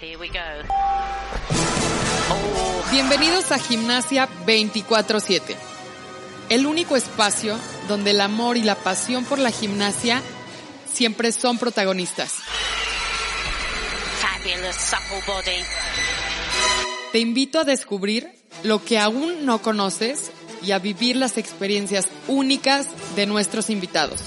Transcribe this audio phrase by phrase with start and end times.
[0.00, 0.40] Here we go.
[2.90, 5.54] Bienvenidos a Gimnasia 24/7,
[6.48, 10.22] el único espacio donde el amor y la pasión por la gimnasia
[10.90, 12.36] siempre son protagonistas.
[14.20, 15.64] Fabulous supple body.
[17.12, 18.32] Te invito a descubrir
[18.62, 20.30] lo que aún no conoces
[20.62, 22.86] y a vivir las experiencias únicas
[23.16, 24.22] de nuestros invitados.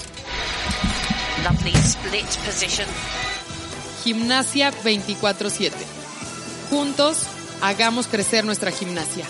[1.42, 2.86] Lovely split position.
[4.04, 5.72] Gimnasia 24/7.
[6.70, 7.26] Juntos,
[7.62, 9.24] hagamos crecer nuestra gimnasia.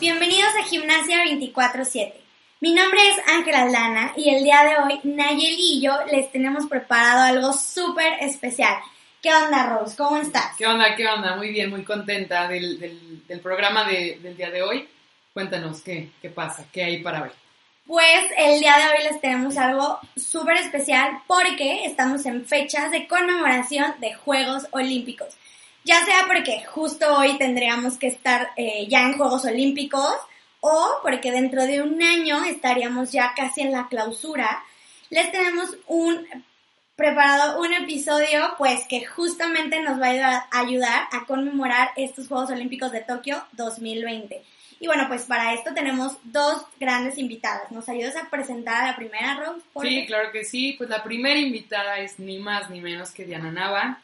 [0.00, 2.12] Bienvenidos a Gimnasia 24-7.
[2.60, 6.66] Mi nombre es Ángela Aldana y el día de hoy Nayeli y yo les tenemos
[6.66, 8.76] preparado algo súper especial.
[9.22, 9.96] ¿Qué onda, Rose?
[9.96, 10.56] ¿Cómo estás?
[10.58, 10.94] ¿Qué onda?
[10.96, 11.36] ¿Qué onda?
[11.36, 14.88] Muy bien, muy contenta del, del- del programa de- del día de hoy.
[15.32, 17.41] Cuéntanos qué, qué pasa, qué hay para ver.
[17.92, 23.06] Pues el día de hoy les tenemos algo súper especial porque estamos en fechas de
[23.06, 25.28] conmemoración de Juegos Olímpicos.
[25.84, 30.14] Ya sea porque justo hoy tendríamos que estar eh, ya en Juegos Olímpicos
[30.60, 34.64] o porque dentro de un año estaríamos ya casi en la clausura.
[35.10, 36.26] Les tenemos un
[36.96, 42.90] preparado un episodio pues que justamente nos va a ayudar, a conmemorar estos Juegos Olímpicos
[42.90, 44.42] de Tokio 2020.
[44.82, 47.70] Y bueno, pues para esto tenemos dos grandes invitadas.
[47.70, 49.64] ¿Nos ayudas a presentar a la primera, Rose?
[49.80, 50.74] Sí, claro que sí.
[50.76, 54.00] Pues la primera invitada es ni más ni menos que Diana Nava.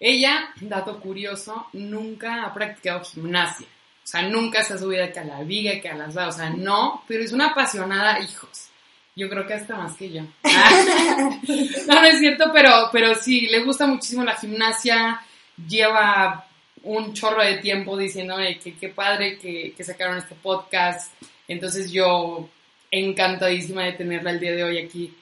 [0.00, 3.68] Ella, dato curioso, nunca ha practicado gimnasia.
[3.68, 6.50] O sea, nunca se ha subido que a la viga, que a las o sea,
[6.50, 8.66] no, pero es una apasionada, hijos.
[9.14, 10.22] Yo creo que hasta más que yo.
[10.44, 11.30] Ah.
[11.86, 15.20] no, no es cierto, pero, pero sí, le gusta muchísimo la gimnasia,
[15.68, 16.45] lleva
[16.86, 21.12] un chorro de tiempo diciendo que qué padre que, que sacaron este podcast.
[21.48, 22.48] Entonces yo
[22.90, 25.12] encantadísima de tenerla el día de hoy aquí,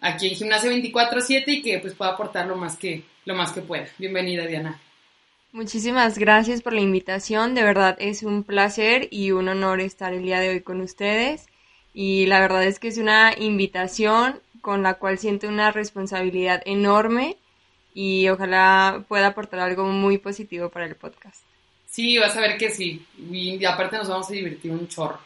[0.00, 3.62] aquí en Gimnasia 24-7 y que pues pueda aportar lo más que, lo más que
[3.62, 3.86] pueda.
[3.98, 4.80] Bienvenida, Diana.
[5.52, 10.24] Muchísimas gracias por la invitación, de verdad es un placer y un honor estar el
[10.24, 11.46] día de hoy con ustedes
[11.92, 17.36] y la verdad es que es una invitación con la cual siento una responsabilidad enorme
[17.94, 21.42] y ojalá pueda aportar algo muy positivo para el podcast.
[21.86, 23.06] Sí, vas a ver que sí.
[23.30, 25.20] Y aparte nos vamos a divertir un chorro.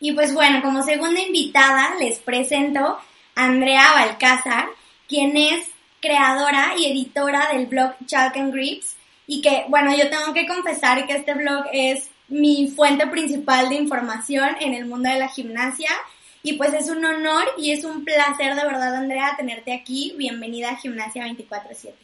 [0.00, 4.68] Y pues bueno, como segunda invitada les presento a Andrea Balcázar,
[5.06, 5.68] quien es
[6.00, 8.96] creadora y editora del blog Chalk and Grips
[9.26, 13.76] y que, bueno, yo tengo que confesar que este blog es mi fuente principal de
[13.76, 15.90] información en el mundo de la gimnasia
[16.44, 20.14] y pues es un honor y es un placer de verdad, Andrea, tenerte aquí.
[20.18, 21.94] Bienvenida a Gimnasia 24/7.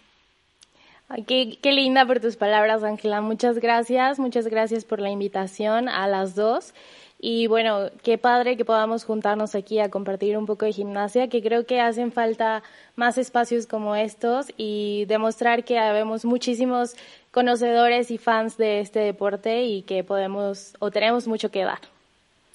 [1.10, 3.20] Ay, qué, qué linda por tus palabras, Ángela.
[3.20, 6.72] Muchas gracias, muchas gracias por la invitación a las dos.
[7.20, 11.42] Y bueno, qué padre que podamos juntarnos aquí a compartir un poco de gimnasia, que
[11.42, 12.62] creo que hacen falta
[12.96, 16.96] más espacios como estos y demostrar que habemos muchísimos
[17.30, 21.80] conocedores y fans de este deporte y que podemos o tenemos mucho que dar.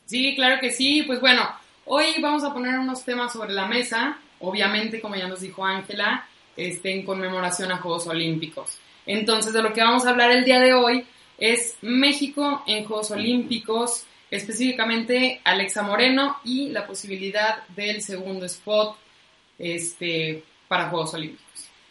[0.07, 1.03] Sí, claro que sí.
[1.03, 1.43] Pues bueno,
[1.85, 4.19] hoy vamos a poner unos temas sobre la mesa.
[4.39, 8.77] Obviamente, como ya nos dijo Ángela, este, en conmemoración a Juegos Olímpicos.
[9.05, 11.05] Entonces, de lo que vamos a hablar el día de hoy
[11.37, 18.97] es México en Juegos Olímpicos, específicamente Alexa Moreno y la posibilidad del segundo spot
[19.59, 21.45] este, para Juegos Olímpicos.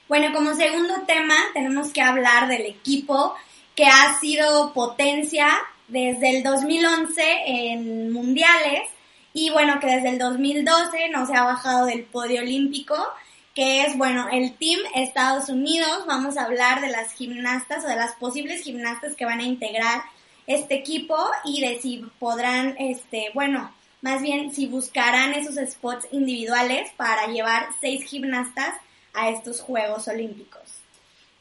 [0.08, 3.34] Bueno, como segundo tema tenemos que hablar del equipo
[3.74, 5.48] que ha sido potencia
[5.88, 8.93] desde el 2011 en mundiales
[9.36, 12.96] y bueno, que desde el 2012 no se ha bajado del podio olímpico,
[13.52, 16.06] que es, bueno, el Team Estados Unidos.
[16.06, 20.02] Vamos a hablar de las gimnastas o de las posibles gimnastas que van a integrar
[20.46, 26.92] este equipo y de si podrán, este, bueno, más bien si buscarán esos spots individuales
[26.96, 28.74] para llevar seis gimnastas
[29.14, 30.62] a estos Juegos Olímpicos.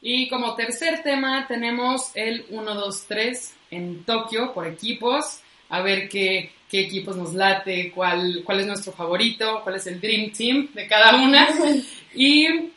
[0.02, 5.40] Y como tercer tema tenemos el 1-2-3 en Tokio por equipos.
[5.68, 10.00] A ver qué, qué equipos nos late, cuál, cuál es nuestro favorito, cuál es el
[10.00, 11.48] Dream Team de cada una.
[12.16, 12.72] Y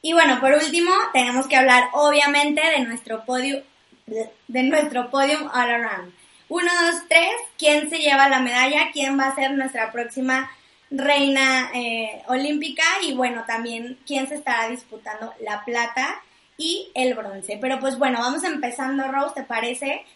[0.00, 3.62] Y bueno, por último, tenemos que hablar obviamente de nuestro podio,
[4.06, 6.14] de, nuestro podium all around.
[6.48, 8.90] Uno, dos, tres, ¿quién se lleva la medalla?
[8.94, 10.50] ¿Quién va a ser nuestra próxima
[10.90, 12.84] reina eh, olímpica?
[13.02, 16.22] Y bueno, también quién se estará disputando la plata
[16.56, 17.58] y el bronce.
[17.60, 20.06] Pero pues bueno, vamos empezando, Rose, ¿te parece?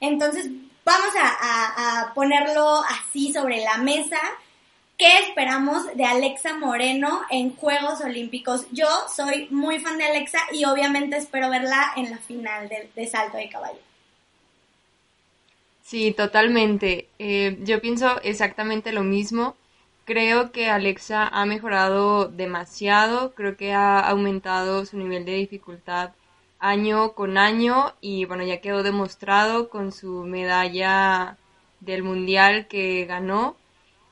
[0.00, 0.48] Entonces,
[0.84, 4.18] vamos a, ponerlo así sobre la mesa.
[4.98, 8.66] ¿Qué esperamos de Alexa Moreno en Juegos Olímpicos?
[8.70, 13.06] Yo soy muy fan de Alexa y obviamente espero verla en la final de, de
[13.06, 13.80] salto de caballo.
[15.82, 17.08] Sí, totalmente.
[17.18, 19.56] Eh, yo pienso exactamente lo mismo.
[20.04, 26.12] creo que Alexa ha mejorado demasiado, creo que ha aumentado su nivel de dificultad
[26.62, 31.36] año con año y bueno, ya quedó demostrado con su medalla
[31.80, 33.56] del mundial que ganó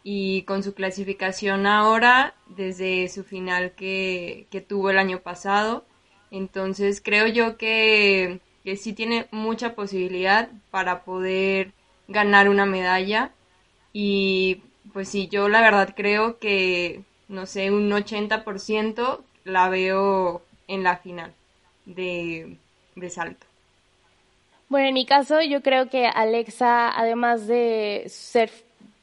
[0.03, 5.85] y con su clasificación ahora desde su final que, tuvo el año pasado.
[6.33, 11.73] Entonces creo yo que, que sí tiene mucha posibilidad para poder
[12.09, 13.33] ganar una medalla
[13.93, 14.63] y
[14.93, 20.97] pues sí, yo la verdad creo que, no sé, un 80% la veo en la
[20.99, 21.35] final
[21.95, 22.57] de,
[23.11, 23.47] salto.
[24.69, 28.51] Bueno, en mi caso yo creo que Alexa, además de ser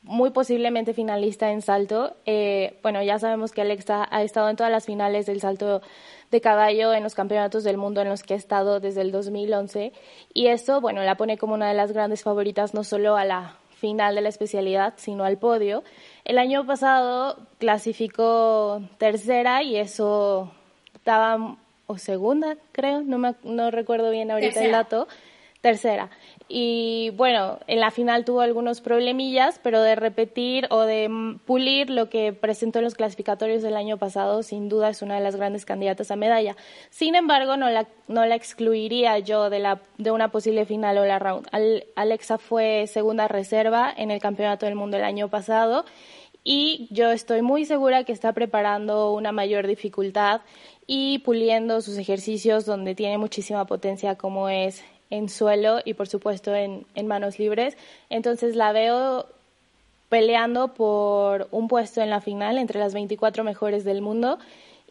[0.03, 2.15] muy posiblemente finalista en salto.
[2.25, 5.81] Eh, bueno, ya sabemos que Alexa ha estado en todas las finales del salto
[6.31, 9.93] de caballo en los campeonatos del mundo en los que ha estado desde el 2011
[10.33, 13.57] y eso, bueno, la pone como una de las grandes favoritas no solo a la
[13.77, 15.83] final de la especialidad, sino al podio.
[16.25, 20.51] El año pasado clasificó tercera y eso
[20.95, 21.55] estaba,
[21.87, 25.07] o segunda, creo, no, me, no recuerdo bien ahorita el dato,
[25.61, 26.09] tercera.
[26.49, 31.09] Y bueno, en la final tuvo algunos problemillas, pero de repetir o de
[31.45, 35.21] pulir lo que presentó en los clasificatorios del año pasado, sin duda es una de
[35.21, 36.55] las grandes candidatas a medalla.
[36.89, 41.05] Sin embargo, no la, no la excluiría yo de, la, de una posible final o
[41.05, 41.47] la round.
[41.95, 45.85] Alexa fue segunda reserva en el Campeonato del Mundo el año pasado
[46.49, 50.39] y yo estoy muy segura que está preparando una mayor dificultad
[50.87, 56.55] y puliendo sus ejercicios donde tiene muchísima potencia como es en suelo y por supuesto
[56.55, 57.75] en, manos libres.
[58.09, 59.25] Entonces la veo
[60.07, 64.39] peleando por un puesto en la final entre las 24 mejores del mundo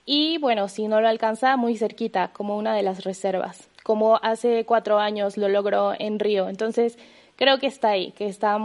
[0.05, 4.67] y bueno, si no lo alcanza, muy cerquita, como una de las reservas, como hace
[4.67, 6.51] cuatro años lo logró en Río.
[6.51, 6.99] Entonces
[7.37, 8.59] creo que está ahí, que, está,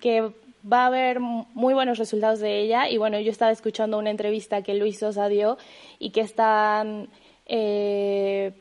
[0.00, 0.30] que
[0.70, 4.62] va a haber muy buenos resultados de ella y bueno, yo estaba escuchando una entrevista
[4.62, 5.58] que Luis Sosa dio
[5.98, 7.08] y que están...
[7.46, 8.52] Eh,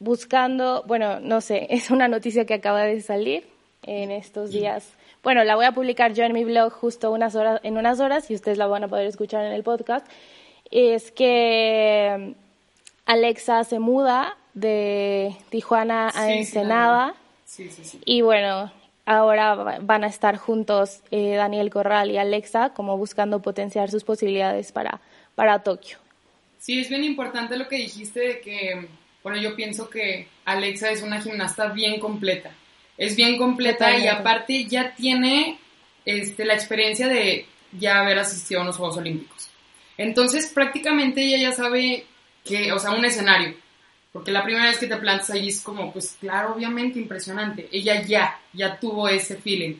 [0.00, 3.46] buscando, bueno, no sé, es una noticia que acaba de salir
[3.84, 4.90] en estos días.
[5.22, 8.30] Bueno, la voy a publicar yo en mi blog justo unas horas, en unas horas
[8.30, 10.06] y ustedes la van a poder escuchar en el podcast.
[10.70, 12.34] Es que
[13.04, 17.14] Alexa se muda de Tijuana a Ensenada.
[17.44, 18.70] Sí, sí, y bueno,
[19.10, 24.72] ahora van a estar juntos eh, Daniel Corral y Alexa como buscando potenciar sus posibilidades
[24.72, 25.00] para,
[25.34, 25.98] para Tokio.
[26.58, 28.88] Sí, es bien importante lo que dijiste de que
[29.22, 32.52] bueno, yo pienso que Alexa es una gimnasta bien completa.
[32.96, 35.58] Es bien completa y aparte ya tiene
[36.04, 39.48] este, la experiencia de ya haber asistido a unos Juegos Olímpicos.
[39.96, 42.06] Entonces, prácticamente ella ya sabe
[42.44, 43.54] que, o sea, un escenario.
[44.12, 47.68] Porque la primera vez que te plantas ahí es como, pues claro, obviamente impresionante.
[47.70, 49.76] Ella ya, ya tuvo ese feeling.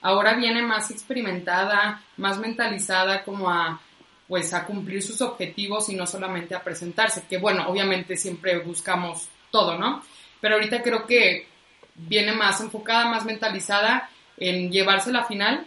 [0.00, 3.80] Ahora viene más experimentada, más mentalizada como a
[4.28, 9.28] pues a cumplir sus objetivos y no solamente a presentarse, que bueno, obviamente siempre buscamos
[9.50, 10.02] todo, ¿no?
[10.40, 11.46] Pero ahorita creo que
[11.94, 15.66] viene más enfocada, más mentalizada en llevarse la final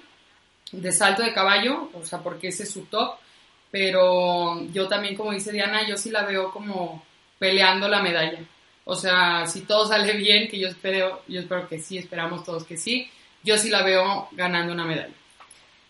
[0.72, 3.16] de salto de caballo, o sea, porque ese es su top,
[3.72, 7.04] pero yo también, como dice Diana, yo sí la veo como
[7.40, 8.40] peleando la medalla.
[8.86, 12.66] O sea, si todo sale bien, que yo espero, yo espero que sí, esperamos todos
[12.66, 13.10] que sí,
[13.44, 15.14] yo sí la veo ganando una medalla.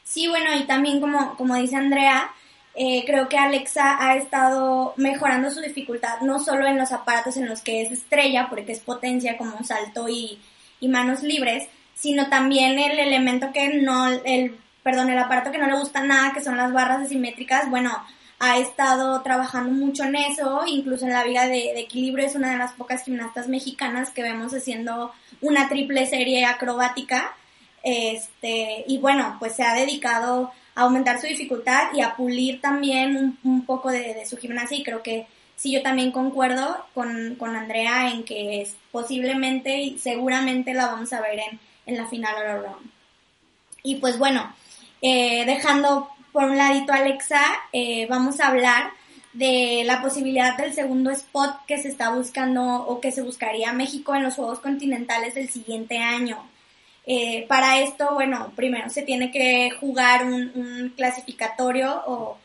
[0.04, 2.32] Sí, bueno, y también como, como dice Andrea,
[2.76, 7.48] eh, creo que Alexa ha estado mejorando su dificultad, no solo en los aparatos en
[7.48, 10.40] los que es estrella, porque es potencia como salto y,
[10.82, 15.78] manos libres, sino también el elemento que no, el, perdón, el aparato que no le
[15.78, 17.92] gusta nada, que son las barras asimétricas, bueno,
[18.40, 22.52] ha estado trabajando mucho en eso, incluso en la vida de, de, equilibrio es una
[22.52, 27.36] de las pocas gimnastas mexicanas que vemos haciendo una triple serie acrobática,
[27.84, 33.66] este, y bueno, pues se ha dedicado aumentar su dificultad y a pulir también un,
[33.66, 38.62] poco de, su gimnasia y creo que sí yo también concuerdo con, Andrea en que
[38.62, 42.92] es posiblemente y seguramente la vamos a ver en, en la final all round.
[43.84, 44.54] Y pues bueno,
[45.02, 47.42] eh, dejando por un ladito Alexa,
[47.74, 48.92] eh, vamos a hablar
[49.34, 54.16] de la posibilidad del segundo spot que se está buscando o que se buscaría México
[54.16, 56.44] en los Juegos Continentales del siguiente año.
[57.06, 62.38] Eh, para esto, bueno, primero se tiene que jugar un, clasificatorio o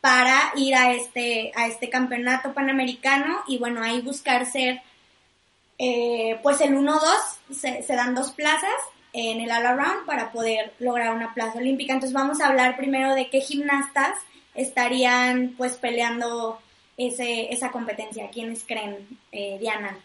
[0.00, 4.82] para ir a este, a este campeonato panamericano y bueno, ahí buscar ser
[5.78, 7.00] eh, pues el 1-2,
[7.50, 8.70] se, dan dos plazas
[9.12, 11.92] en el all around para poder lograr una plaza olímpica.
[11.92, 14.16] Entonces vamos a hablar primero de qué gimnastas
[14.54, 16.58] estarían pues peleando
[16.96, 18.30] ese, esa competencia.
[18.30, 19.98] ¿Quiénes creen, eh, Diana?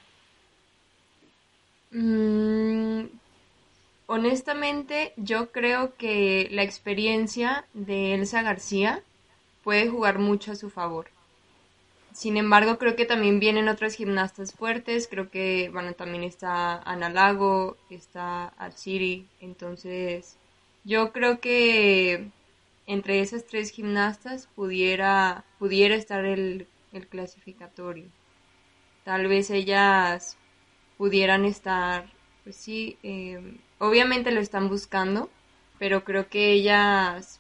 [1.92, 3.06] Mm,
[4.08, 9.02] honestamente yo creo que la experiencia de Elsa García
[9.64, 11.08] puede jugar mucho a su favor.
[12.18, 15.08] Sin embargo, creo que también vienen otras gimnastas fuertes.
[15.08, 19.28] Creo que, bueno, también está Ana Lago, está Atsiri.
[19.40, 20.36] Entonces,
[20.84, 22.32] yo creo que
[22.88, 28.06] entre esas tres gimnastas pudiera, pudiera estar el, el clasificatorio.
[29.04, 30.38] Tal vez ellas
[30.98, 32.12] pudieran estar,
[32.44, 35.30] pues sí, eh, obviamente lo están buscando,
[35.78, 37.40] pero creo que ellas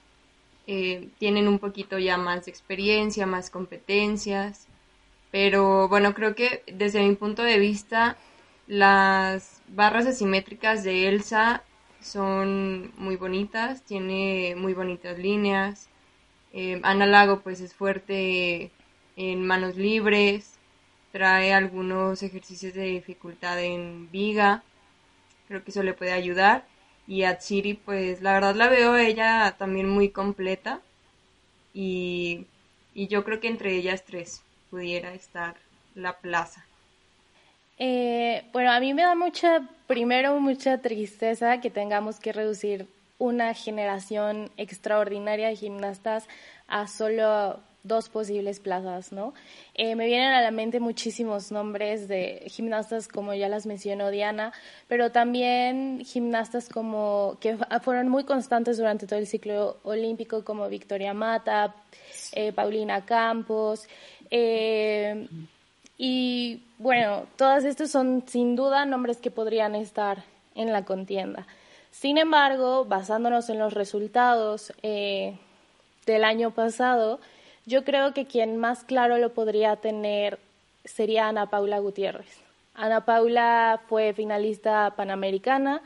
[0.67, 4.66] eh, tienen un poquito ya más de experiencia, más competencias,
[5.31, 8.17] pero bueno, creo que desde mi punto de vista
[8.67, 11.63] las barras asimétricas de Elsa
[12.01, 15.89] son muy bonitas, tiene muy bonitas líneas.
[16.53, 18.72] Eh, Ana Lago pues es fuerte
[19.15, 20.60] en manos libres,
[21.12, 24.63] trae algunos ejercicios de dificultad en viga,
[25.48, 26.65] creo que eso le puede ayudar.
[27.07, 30.81] Y a Chiri pues la verdad la veo ella también muy completa
[31.74, 32.46] y,
[32.93, 35.55] y yo creo que entre ellas tres pudiera estar
[35.95, 36.65] la plaza.
[37.79, 42.88] Eh, bueno, a mí me da mucha, primero mucha tristeza que tengamos que reducir
[43.19, 46.27] una generación extraordinaria de gimnastas
[46.67, 49.33] a solo dos posibles plazas, ¿no?
[49.74, 54.51] Eh, me vienen a la mente muchísimos nombres de gimnastas como ya las mencionó Diana,
[54.88, 61.13] pero también gimnastas como que fueron muy constantes durante todo el ciclo olímpico como Victoria
[61.13, 61.75] Mata,
[62.33, 63.88] eh, Paulina Campos,
[64.31, 65.27] eh,
[65.98, 70.24] y bueno, todos estos son sin duda nombres que podrían estar
[70.55, 71.48] en la contienda.
[71.91, 77.19] Sin embargo, basándonos en los resultados del año pasado,
[77.65, 80.39] yo creo que quien más claro lo podría tener
[80.86, 82.39] sería Ana Paula Gutiérrez.
[82.75, 85.81] Ana Paula fue finalista panamericana,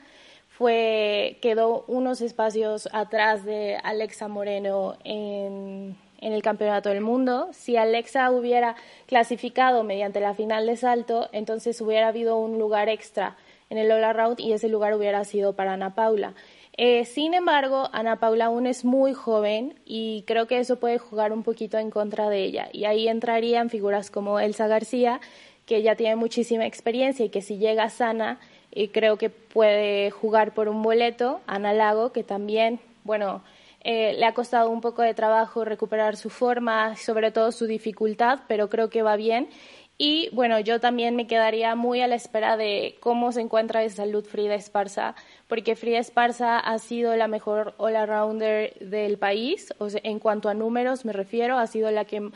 [0.50, 7.50] fue, quedó unos espacios atrás de Alexa Moreno en, en el Campeonato del Mundo.
[7.52, 8.76] Si Alexa hubiera
[9.08, 13.36] clasificado mediante la final de salto, entonces hubiera habido un lugar extra
[13.70, 16.34] en el All Around y ese lugar hubiera sido para Ana Paula.
[16.78, 21.34] Eh, sin embargo, Ana Paula aún es muy joven y creo que eso puede jugar
[21.34, 22.70] un poquito en contra de ella.
[22.72, 25.20] Y ahí entrarían figuras como Elsa García,
[25.66, 28.40] que ya tiene muchísima experiencia y que si llega sana,
[28.72, 31.42] eh, creo que puede jugar por un boleto.
[31.46, 33.42] Ana Lago, que también, bueno,
[33.84, 38.42] eh, le ha costado un poco de trabajo recuperar su forma, sobre todo su dificultad,
[38.48, 39.50] pero creo que va bien.
[39.98, 43.90] Y bueno, yo también me quedaría muy a la espera de cómo se encuentra de
[43.90, 45.16] salud Frida Esparza,
[45.48, 50.56] porque Frida Esparza ha sido la mejor all-arounder del país, o sea, en cuanto a
[50.56, 52.32] números me refiero, ha sido la que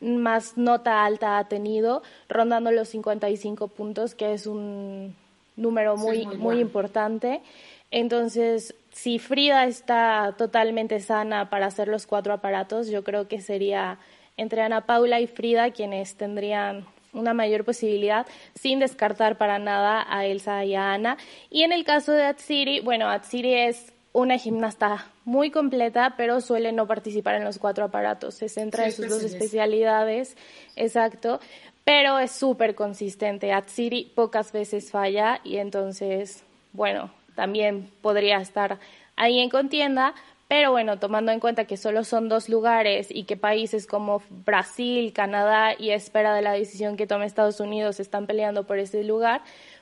[0.00, 5.14] más nota alta ha tenido, rondando los 55 puntos, que es un
[5.56, 7.42] número muy, muy, muy importante.
[7.90, 13.98] Entonces, si Frida está totalmente sana para hacer los cuatro aparatos, yo creo que sería
[14.36, 20.26] entre Ana Paula y Frida quienes tendrían una mayor posibilidad sin descartar para nada a
[20.26, 21.18] Elsa y a Ana.
[21.50, 26.72] Y en el caso de Atsiri, bueno, Atsiri es una gimnasta muy completa, pero suele
[26.72, 28.34] no participar en los cuatro aparatos.
[28.34, 30.36] Se centra en sus dos especialidades,
[30.76, 31.40] exacto,
[31.84, 33.52] pero es súper consistente.
[33.52, 38.78] Atsiri pocas veces falla y entonces, bueno, también podría estar
[39.16, 40.14] ahí en contienda,
[40.46, 45.14] pero bueno, tomando en cuenta que solo son dos lugares y que países como Brasil,
[45.14, 49.40] Canadá y espera de la decisión que tome Estados Unidos están peleando por ese lugar,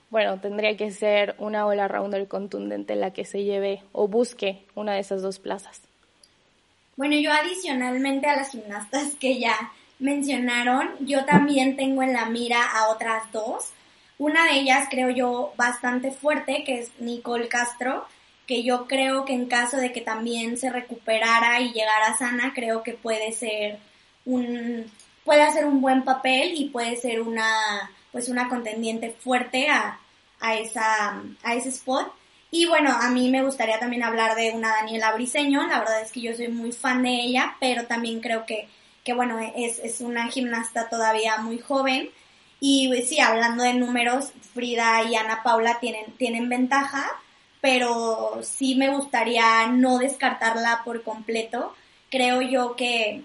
[0.09, 4.95] bueno, tendría que ser una ola rounder contundente la que se lleve o busque una
[4.95, 5.81] de esas dos plazas.
[6.97, 12.63] Bueno, yo adicionalmente a las gimnastas que ya mencionaron, yo también tengo en la mira
[12.63, 13.73] a otras dos.
[14.19, 18.07] Una de ellas creo yo bastante fuerte, que es Nicole Castro
[18.49, 22.83] que yo creo que en caso de que también se recuperara y llegara sana, creo
[22.83, 23.79] que puede ser
[24.25, 24.91] un
[25.23, 30.01] puede hacer un buen papel y puede ser una pues una contendiente fuerte a,
[30.41, 32.11] a esa a ese spot.
[32.51, 36.11] Y bueno, a mí me gustaría también hablar de una Daniela Briseño, la verdad es
[36.11, 38.67] que yo soy muy fan de ella, pero también creo que,
[39.05, 42.09] que bueno, es, es una gimnasta todavía muy joven.
[42.61, 47.07] Y sí, hablando de números, Frida y Ana Paula tienen, tienen ventaja,
[47.61, 51.75] pero sí me gustaría no descartarla por completo.
[52.11, 53.23] Creo yo que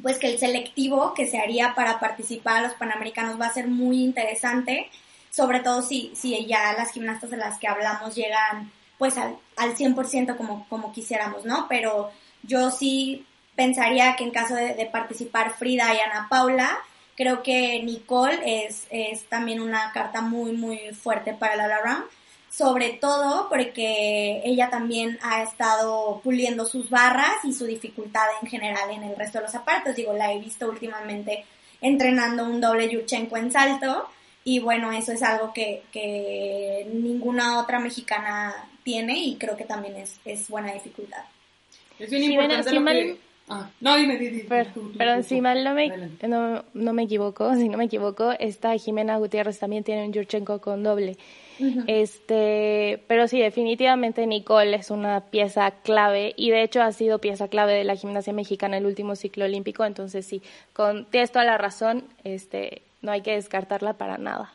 [0.00, 3.68] pues que el selectivo que se haría para participar a los Panamericanos va a ser
[3.68, 4.88] muy interesante,
[5.30, 9.76] sobre todo si, si ya las gimnastas de las que hablamos llegan pues al, al
[9.76, 11.66] 100% como, como quisiéramos, ¿no?
[11.68, 12.10] Pero
[12.42, 16.78] yo sí pensaría que en caso de, participar Frida y Ana Paula,
[17.22, 22.04] creo que Nicole es, es también una carta muy, muy fuerte para la Round
[22.50, 28.90] sobre todo porque ella también ha estado puliendo sus barras y su dificultad en general
[28.90, 29.96] en el resto de los aparatos.
[29.96, 31.46] Digo, la he visto últimamente
[31.80, 34.06] entrenando un doble Yurchenko en salto
[34.44, 39.96] y bueno, eso es algo que, que ninguna otra mexicana tiene y creo que también
[39.96, 41.24] es, es buena dificultad.
[41.98, 43.31] Es bien importante lo que...
[43.54, 44.46] Ah, no, dime, dime.
[44.96, 45.88] Pero, si mal no me,
[46.26, 50.60] no, no, me equivoco, si no me equivoco, esta Jimena Gutiérrez también tiene un Yurchenko
[50.60, 51.18] con doble.
[51.86, 57.46] Este, pero sí, definitivamente Nicole es una pieza clave y de hecho ha sido pieza
[57.46, 60.42] clave de la gimnasia mexicana en el último ciclo olímpico, entonces sí,
[60.72, 64.52] con tienes toda la razón, este, no hay que descartarla para nada.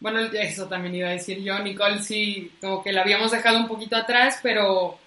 [0.00, 3.68] Bueno, eso también iba a decir yo, Nicole sí, como que la habíamos dejado un
[3.68, 4.98] poquito atrás, pero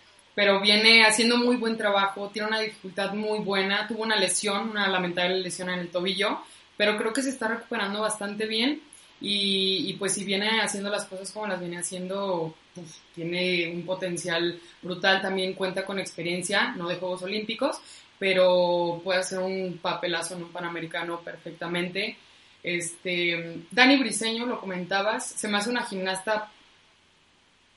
[0.42, 4.88] pero viene haciendo muy buen trabajo, tiene una dificultad muy buena, tuvo una lesión, una
[4.88, 6.40] lamentable lesión en el tobillo,
[6.76, 8.82] pero creo que se está recuperando bastante bien
[9.20, 14.60] y, pues si viene haciendo las cosas como las viene haciendo, pues, tiene un potencial
[14.82, 17.80] brutal, también cuenta con experiencia, no de Juegos Olímpicos,
[18.18, 22.18] pero puede hacer un papelazo en un Panamericano perfectamente.
[22.64, 26.50] Este, Dani Briseño, lo comentabas, se me hace una gimnasta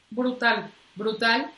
[0.09, 1.53] brutal, brutal,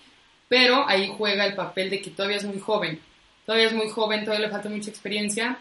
[0.48, 3.00] pero ahí juega el papel de que todavía es muy joven,
[3.44, 5.58] todavía es muy joven, todavía le falta mucha experiencia,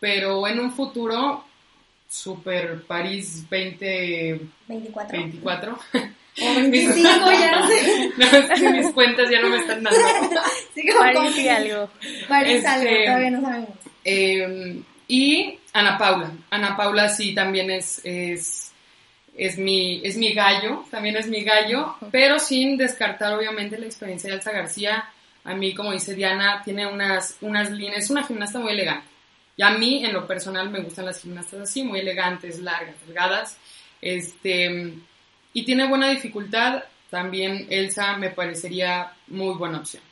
[0.00, 1.44] pero en un futuro
[2.08, 5.18] Super París 2024.
[5.18, 5.78] 24.
[6.38, 8.12] O 25 ya sé.
[8.62, 9.98] No, mis cuentas ya no me están dando.
[10.74, 11.90] Sí, París y algo.
[12.28, 13.70] París este, algo, todavía no sabemos.
[14.04, 16.30] Eh, y Ana Paula.
[16.50, 18.65] Ana Paula sí también es, es,
[19.36, 24.30] es, mi, es mi gallo, también es mi gallo, pero sin descartar obviamente la experiencia
[24.30, 25.04] de Elsa García.
[25.44, 29.16] A mí, como dice Diana, tiene unas, unas líneas, es una gimnasta muy elegante
[29.56, 33.58] y a mí, en lo personal, me gustan las gimnastas así, muy elegantes, largas, delgadas.
[34.02, 34.94] Este,
[35.54, 36.84] y tiene buena dificultad.
[37.08, 40.02] También Elsa me parecería muy buena opción.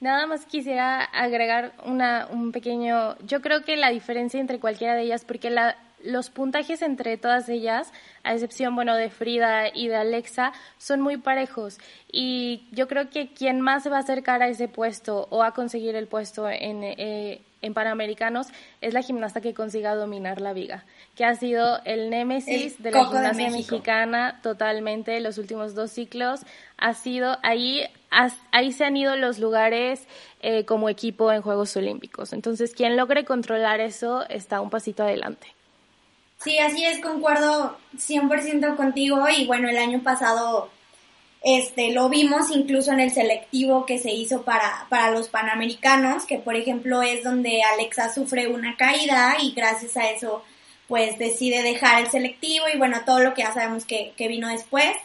[0.00, 5.02] Nada más quisiera agregar una, un pequeño, yo creo que la diferencia entre cualquiera de
[5.02, 9.96] ellas, porque la, los puntajes entre todas ellas, a excepción, bueno, de Frida y de
[9.96, 11.78] Alexa, son muy parejos.
[12.10, 15.52] Y yo creo que quien más se va a acercar a ese puesto o a
[15.52, 18.48] conseguir el puesto en, eh, en Panamericanos
[18.80, 20.84] es la gimnasta que consiga dominar la viga,
[21.16, 26.40] que ha sido el némesis de la gimnasia mexicana totalmente los últimos dos ciclos.
[26.76, 27.82] Ha sido ahí,
[28.52, 30.06] ahí se han ido los lugares
[30.40, 32.32] eh, como equipo en Juegos Olímpicos.
[32.32, 35.57] Entonces, quien logre controlar eso está un pasito adelante.
[36.42, 40.70] Sí, así es, concuerdo 100% contigo y bueno, el año pasado
[41.42, 46.38] este, lo vimos incluso en el selectivo que se hizo para, para los Panamericanos, que
[46.38, 50.44] por ejemplo es donde Alexa sufre una caída y gracias a eso
[50.88, 54.48] pues decide dejar el selectivo y bueno, todo lo que ya sabemos que, que vino
[54.48, 54.96] después.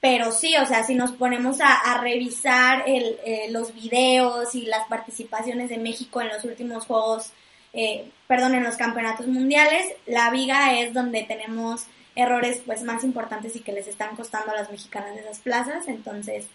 [0.00, 4.62] Pero sí, o sea, si nos ponemos a, a revisar el, eh, los videos y
[4.62, 7.32] las participaciones de México en los últimos Juegos,
[7.72, 13.54] eh, perdón, en los campeonatos mundiales, la viga es donde tenemos errores pues más importantes
[13.56, 15.88] y que les están costando a las mexicanas de esas plazas.
[15.88, 16.46] Entonces,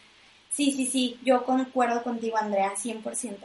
[0.51, 3.35] sí, sí, sí, yo concuerdo contigo, Andrea, 100%.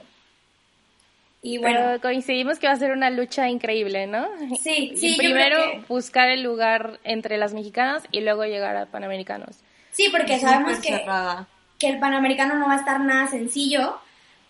[1.43, 4.29] Y bueno, Pero coincidimos que va a ser una lucha increíble, ¿no?
[4.63, 5.15] Sí, sí.
[5.17, 9.57] primero buscar el lugar entre las mexicanas y luego llegar a panamericanos.
[9.91, 11.03] Sí, porque sabemos que,
[11.79, 13.99] que el panamericano no va a estar nada sencillo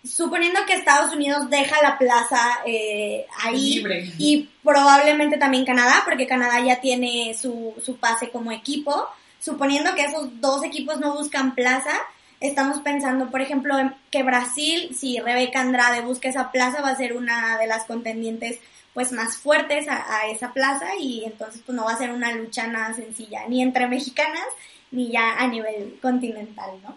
[0.02, 3.84] suponiendo que Estados Unidos deja la plaza eh, ahí
[4.18, 9.06] y probablemente también Canadá, porque Canadá ya tiene su, su pase como equipo,
[9.40, 11.92] suponiendo que esos dos equipos no buscan plaza,
[12.40, 16.96] estamos pensando, por ejemplo, en que Brasil, si Rebeca Andrade busca esa plaza, va a
[16.96, 18.58] ser una de las contendientes
[18.94, 22.32] pues más fuertes a, a esa plaza y entonces pues no va a ser una
[22.32, 24.46] lucha nada sencilla, ni entre mexicanas,
[24.90, 26.96] ni ya a nivel continental, ¿no?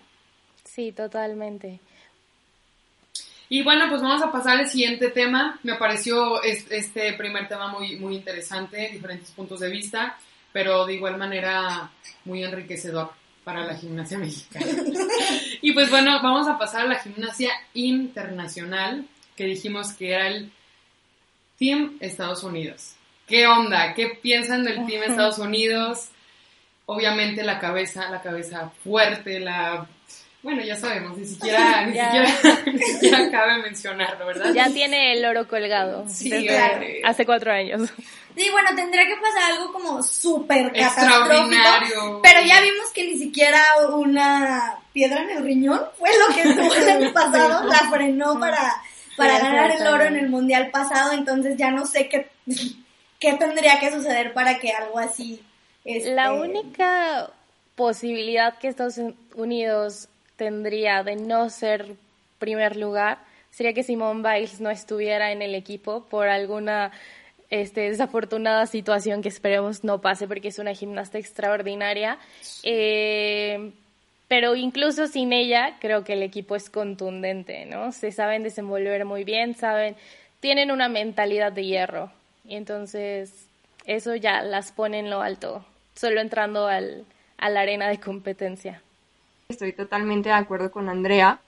[0.63, 1.79] Sí, totalmente.
[3.53, 5.59] Y bueno, pues vamos a pasar al siguiente tema.
[5.61, 10.17] Me pareció este primer tema muy, muy interesante, diferentes puntos de vista,
[10.51, 11.91] pero de igual manera
[12.25, 13.11] muy enriquecedor
[13.43, 14.65] para la gimnasia mexicana.
[15.61, 20.51] y pues bueno, vamos a pasar a la gimnasia internacional, que dijimos que era el
[21.59, 22.95] Team Estados Unidos.
[23.27, 23.93] ¿Qué onda?
[23.93, 26.09] ¿Qué piensan del Team Estados Unidos?
[26.87, 29.87] Obviamente la cabeza, la cabeza fuerte, la
[30.43, 31.85] bueno, ya sabemos, ni siquiera,
[32.65, 34.53] ni, siquiera, cabe mencionarlo, ¿verdad?
[34.53, 36.05] Ya tiene el oro colgado.
[36.09, 37.89] Sí, desde hace cuatro años.
[38.35, 42.19] Sí, bueno, tendría que pasar algo como súper catastrófico.
[42.21, 43.61] Pero ya vimos que ni siquiera
[43.95, 48.81] una piedra en el riñón fue lo que tuvo el año pasado, la frenó para,
[49.15, 52.27] para ganar el oro en el mundial pasado, entonces ya no sé qué,
[53.17, 55.41] qué tendría que suceder para que algo así...
[55.85, 56.13] Este...
[56.13, 57.29] La única
[57.75, 58.99] posibilidad que Estados
[59.35, 61.95] Unidos tendría de no ser
[62.39, 63.19] primer lugar
[63.53, 66.91] sería que Simone Biles no estuviera en el equipo por alguna
[67.49, 72.17] este, desafortunada situación que esperemos no pase porque es una gimnasta extraordinaria.
[72.63, 73.71] Eh,
[74.27, 77.91] pero incluso sin ella, creo que el equipo es contundente, ¿no?
[77.91, 79.95] Se saben desenvolver muy bien, saben,
[80.39, 82.11] tienen una mentalidad de hierro.
[82.45, 83.47] Y entonces
[83.85, 87.05] eso ya las pone en lo alto, solo entrando al,
[87.37, 88.81] a la arena de competencia.
[89.53, 91.39] Estoy totalmente de acuerdo con Andrea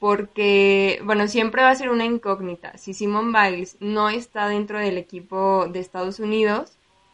[0.00, 2.76] porque, bueno, siempre va a ser una incógnita.
[2.76, 6.72] Si Simone Biles no está dentro del equipo de Estados Unidos,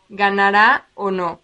[0.08, 1.40] ganará o no.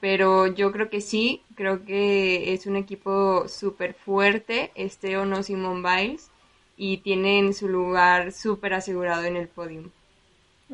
[0.00, 5.42] Pero yo creo que sí, creo que es un equipo súper fuerte, este o no
[5.42, 6.30] Simone Biles,
[6.76, 9.90] y tienen su lugar súper asegurado en el podium.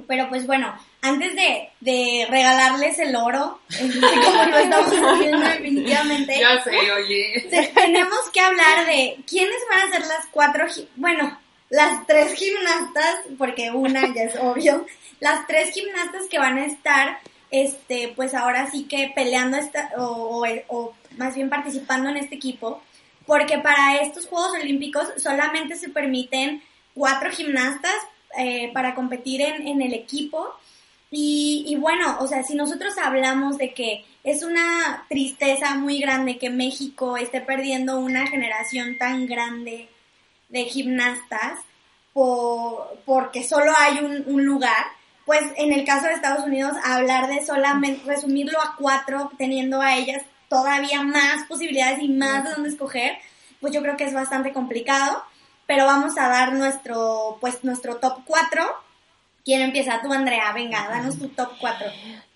[0.06, 6.40] Pero pues bueno, antes de, de regalarles el oro, como lo estamos haciendo definitivamente.
[6.40, 7.48] Ya sé, oye.
[7.74, 13.70] Tenemos que hablar de quiénes van a ser las cuatro, bueno, las tres gimnastas, porque
[13.70, 14.86] una ya es obvio,
[15.20, 17.18] las tres gimnastas que van a estar,
[17.50, 22.82] este, pues ahora sí que peleando esta, o, o más bien participando en este equipo,
[23.26, 26.62] porque para estos Juegos Olímpicos solamente se permiten
[26.94, 27.94] cuatro gimnastas
[28.36, 30.54] eh, para competir en, en el equipo.
[31.10, 36.38] Y, y, bueno, o sea, si nosotros hablamos de que es una tristeza muy grande
[36.38, 39.88] que México esté perdiendo una generación tan grande
[40.48, 41.58] de gimnastas
[42.12, 44.86] por, porque solo hay un, un lugar,
[45.26, 49.96] pues en el caso de Estados Unidos, hablar de solamente resumirlo a cuatro, teniendo a
[49.96, 53.16] ellas todavía más posibilidades y más de dónde escoger,
[53.60, 55.22] pues yo creo que es bastante complicado
[55.66, 58.62] pero vamos a dar nuestro, pues, nuestro top 4.
[59.44, 60.00] ¿Quién empieza?
[60.02, 60.52] Tú, Andrea.
[60.52, 61.86] Venga, danos tu top 4.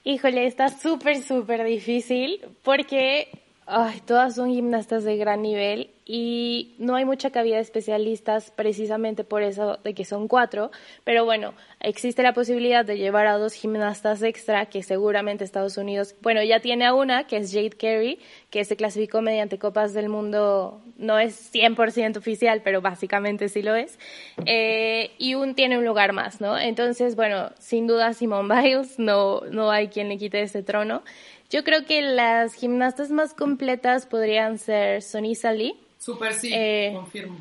[0.05, 3.29] Híjole, está súper, súper difícil porque
[3.67, 9.25] ay, todas son gimnastas de gran nivel y no hay mucha cabida de especialistas precisamente
[9.25, 10.71] por eso de que son cuatro,
[11.03, 16.15] pero bueno, existe la posibilidad de llevar a dos gimnastas extra que seguramente Estados Unidos,
[16.23, 20.09] bueno, ya tiene a una que es Jade Carey, que se clasificó mediante Copas del
[20.09, 23.99] Mundo, no es 100% oficial, pero básicamente sí lo es,
[24.47, 26.57] eh, y un tiene un lugar más, ¿no?
[26.57, 31.03] Entonces, bueno, sin duda Simone Biles, no, no hay quien le quite ese trono.
[31.51, 37.37] Yo creo que las gimnastas más completas podrían ser Sonisa Lee, Super sí, Eh, confirmo.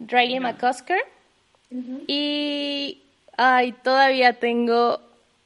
[0.00, 1.02] Riley McCusker.
[2.06, 3.02] Y
[3.36, 5.00] ay, todavía tengo.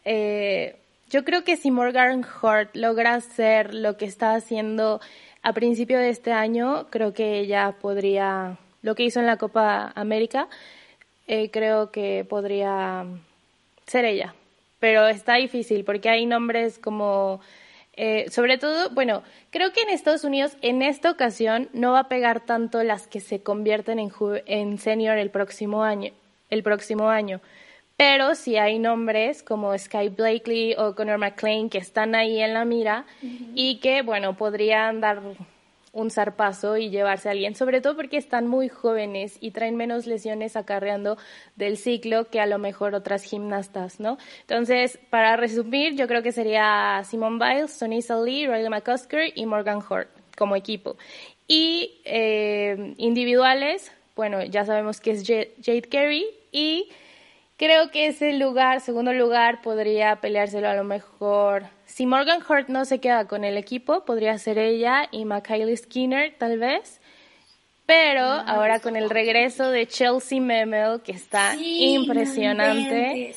[0.05, 0.77] eh,
[1.11, 5.01] yo creo que si Morgan Hart logra hacer lo que está haciendo
[5.43, 8.57] a principio de este año, creo que ella podría.
[8.83, 10.47] Lo que hizo en la Copa América,
[11.27, 13.05] eh, creo que podría
[13.89, 14.35] ser ella.
[14.79, 17.41] Pero está difícil porque hay nombres como.
[18.01, 22.09] Eh, sobre todo, bueno, creo que en Estados Unidos en esta ocasión no va a
[22.09, 24.13] pegar tanto las que se convierten en,
[24.47, 26.13] en senior el próximo año,
[26.49, 27.41] el próximo año.
[27.97, 32.65] Pero si hay nombres como Sky Blakely o Connor McLean que están ahí en la
[32.65, 33.05] mira
[33.57, 35.21] y que, bueno, podrían dar
[35.93, 40.07] un zarpazo y llevarse a alguien, sobre todo porque están muy jóvenes y traen menos
[40.07, 41.17] lesiones acarreando
[41.57, 44.19] del ciclo que a lo mejor otras gimnastas, ¿no?
[44.43, 49.83] Entonces, para resumir, yo creo que sería Simone Biles, Sonisa Lee, Riley McCusker y Morgan
[49.89, 50.97] Hort como equipo.
[51.47, 56.91] Y eh, individuales, bueno, ya sabemos que es Jade Carey y
[57.59, 61.67] creo que ese lugar, segundo lugar, podría peleárselo a lo mejor.
[61.85, 66.33] Si Morgan Hurt no se queda con el equipo, podría ser ella y Makylie Skinner,
[66.39, 67.01] tal vez.
[67.85, 73.35] Pero ahora con el regreso de Chelsea Memel, que está Sí, impresionante,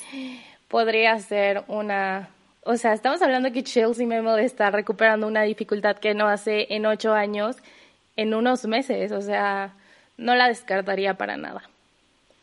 [0.67, 2.29] podría ser una...
[2.63, 6.85] O sea, estamos hablando que Chelsea Memel está recuperando una dificultad que no hace en
[6.85, 7.55] ocho años,
[8.17, 9.13] en unos meses.
[9.13, 9.73] O sea,
[10.17, 11.70] no la descartaría para nada.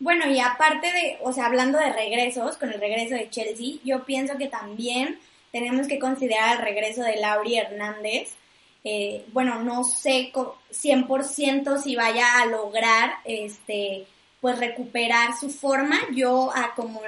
[0.00, 4.04] Bueno, y aparte de, o sea, hablando de regresos, con el regreso de Chelsea, yo
[4.04, 5.18] pienso que también
[5.50, 8.34] tenemos que considerar el regreso de Lauri Hernández.
[8.84, 14.06] Eh, bueno, no sé co- 100% si vaya a lograr, este,
[14.40, 15.98] pues recuperar su forma.
[16.14, 17.00] Yo, a como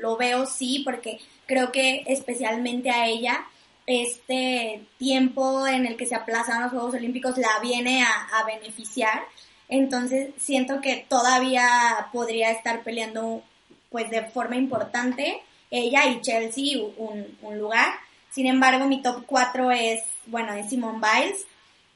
[0.00, 3.44] lo, veo, sí, porque creo que especialmente a ella,
[3.86, 9.24] este tiempo en el que se aplazan los Juegos Olímpicos la viene a beneficiar.
[9.68, 13.42] Entonces siento que todavía podría estar peleando
[13.90, 17.94] pues de forma importante ella y Chelsea un, lugar.
[18.30, 21.46] Sin embargo, mi top 4 es, bueno, es Simone Biles,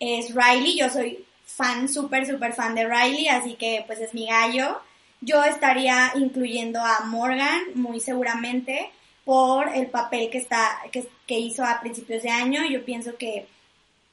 [0.00, 4.26] es Riley, yo soy fan, súper, súper fan de Riley, así que pues es mi
[4.26, 4.80] gallo.
[5.20, 8.90] Yo estaría incluyendo a Morgan, muy seguramente,
[9.24, 12.64] por el papel que, está, que, que hizo a principios de año.
[12.66, 13.46] Yo pienso que,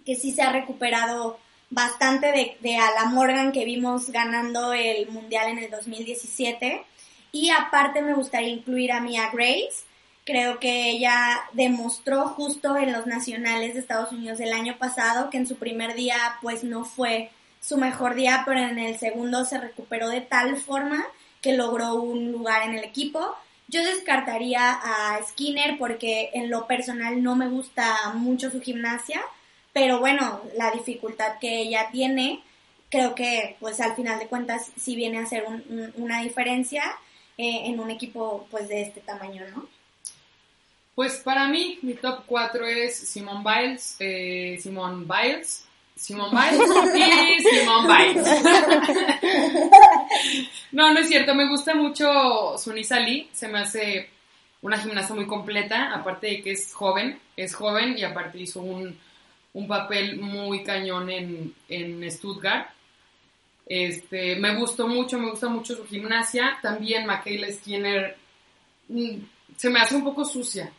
[0.05, 1.39] que sí se ha recuperado
[1.69, 6.83] bastante de, de a la Morgan que vimos ganando el Mundial en el 2017.
[7.31, 9.83] Y aparte me gustaría incluir a Mia Grace.
[10.25, 15.37] Creo que ella demostró justo en los nacionales de Estados Unidos el año pasado que
[15.37, 19.59] en su primer día pues no fue su mejor día, pero en el segundo se
[19.59, 21.05] recuperó de tal forma
[21.41, 23.35] que logró un lugar en el equipo.
[23.67, 29.21] Yo descartaría a Skinner porque en lo personal no me gusta mucho su gimnasia,
[29.79, 32.43] pero bueno, la dificultad que ella tiene,
[32.89, 35.45] creo que pues al final de cuentas sí viene a ser
[35.95, 36.83] una diferencia
[37.37, 39.65] eh, en un equipo pues de este tamaño, ¿no?
[40.95, 45.63] Pues para mí mi top 4 es Simone Biles, eh, Simone Biles,
[45.95, 46.69] Simone Biles
[47.39, 48.27] y Simone Biles.
[50.73, 54.09] no, no es cierto, me gusta mucho Sunisa Lee, se me hace
[54.61, 58.99] una gimnasta muy completa, aparte de que es joven, es joven y aparte hizo un,
[59.53, 62.69] un papel muy cañón en, en Stuttgart.
[63.65, 66.57] Este, me gustó mucho, me gusta mucho su gimnasia.
[66.61, 68.17] También Michaela Skinner
[68.87, 69.17] mm,
[69.55, 70.71] se me hace un poco sucia.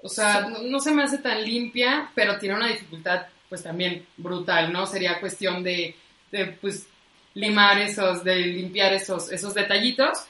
[0.00, 4.06] O sea, no, no, se me hace tan limpia, pero tiene una dificultad pues también
[4.16, 4.86] brutal, ¿no?
[4.86, 5.96] Sería cuestión de,
[6.30, 6.86] de pues
[7.34, 10.26] limar esos, de limpiar esos, esos detallitos.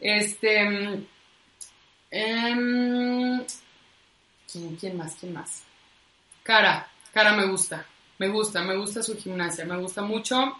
[0.00, 0.62] Este,
[2.10, 3.46] eh,
[4.50, 5.16] ¿quién, ¿quién, más?
[5.18, 5.62] ¿Quién más?
[6.42, 7.82] Cara, Cara me gusta,
[8.18, 10.52] me gusta, me gusta su gimnasia, me gusta mucho.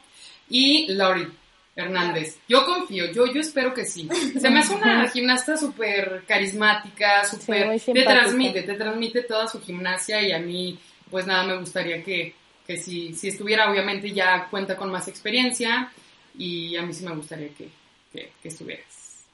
[0.48, 1.28] Y Laurie
[1.74, 4.08] Hernández, yo confío, yo, yo espero que sí.
[4.40, 7.78] Se me hace una gimnasta súper carismática, súper...
[7.78, 10.78] Sí, te transmite, te transmite toda su gimnasia y a mí
[11.10, 12.34] pues nada, me gustaría que,
[12.66, 15.92] que si, si, estuviera, obviamente ya cuenta con más experiencia
[16.38, 17.68] y a mí sí me gustaría que,
[18.10, 19.26] que, que estuvieras.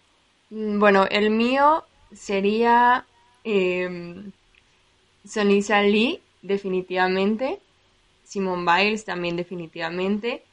[0.50, 3.04] Bueno, el mío sería
[3.44, 4.24] eh,
[5.24, 7.60] Sonisa Lee, definitivamente,
[8.24, 10.44] Simone Biles también definitivamente,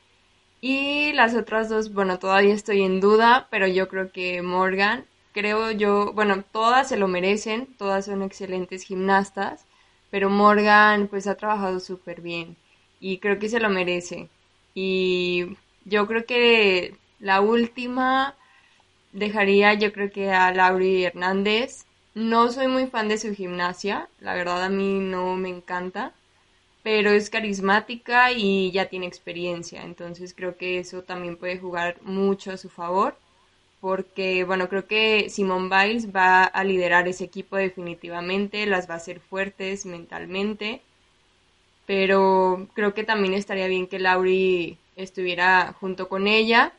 [0.62, 5.72] y las otras dos, bueno, todavía estoy en duda, pero yo creo que Morgan, creo
[5.72, 9.66] yo, bueno, todas se lo merecen, todas son excelentes gimnastas,
[10.10, 12.58] pero Morgan pues ha trabajado súper bien
[13.00, 14.30] y creo que se lo merece.
[14.74, 18.36] Y yo creo que la última
[19.12, 21.86] dejaría yo creo que a Lauri Hernández.
[22.14, 26.14] No soy muy fan de su gimnasia, la verdad a mí no me encanta,
[26.84, 32.52] pero es carismática y ya tiene experiencia, entonces creo que eso también puede jugar mucho
[32.52, 33.16] a su favor
[33.82, 38.98] porque bueno, creo que Simone Biles va a liderar ese equipo definitivamente, las va a
[38.98, 40.82] hacer fuertes mentalmente,
[41.86, 46.74] pero creo que también estaría bien que Lauri estuviera junto con ella,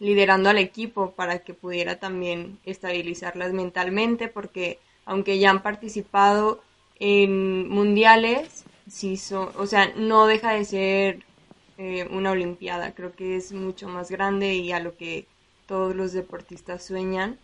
[0.00, 6.60] liderando al equipo para que pudiera también estabilizarlas mentalmente, porque aunque ya han participado
[6.98, 11.24] en mundiales, sí son, o sea, no deja de ser
[11.78, 15.26] eh, una olimpiada, creo que es mucho más grande y a lo que
[15.66, 17.38] todos los deportistas sueñan.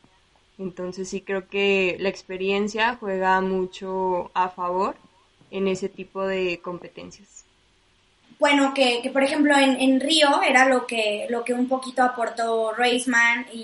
[0.58, 4.96] Entonces sí creo que la experiencia juega mucho a favor
[5.50, 7.39] en ese tipo de competencias.
[8.40, 12.02] Bueno, que, que por ejemplo en, en, Río era lo que, lo que un poquito
[12.02, 13.58] aportó Reisman y,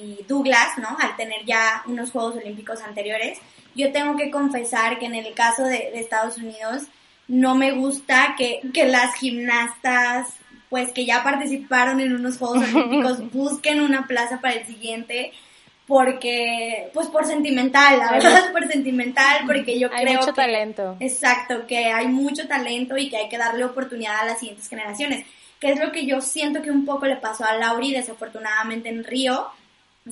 [0.00, 0.96] y, Douglas, ¿no?
[0.98, 3.38] Al tener ya unos Juegos Olímpicos anteriores.
[3.76, 6.82] Yo tengo que confesar que en el caso de, de Estados Unidos
[7.28, 10.34] no me gusta que, que las gimnastas
[10.70, 15.32] pues que ya participaron en unos Juegos Olímpicos busquen una plaza para el siguiente
[15.86, 20.42] porque pues por sentimental, la verdad es por sentimental porque yo hay creo mucho que,
[20.42, 20.96] talento.
[21.00, 25.26] Exacto, que hay mucho talento y que hay que darle oportunidad a las siguientes generaciones,
[25.60, 29.04] que es lo que yo siento que un poco le pasó a Lauri desafortunadamente en
[29.04, 29.46] Río,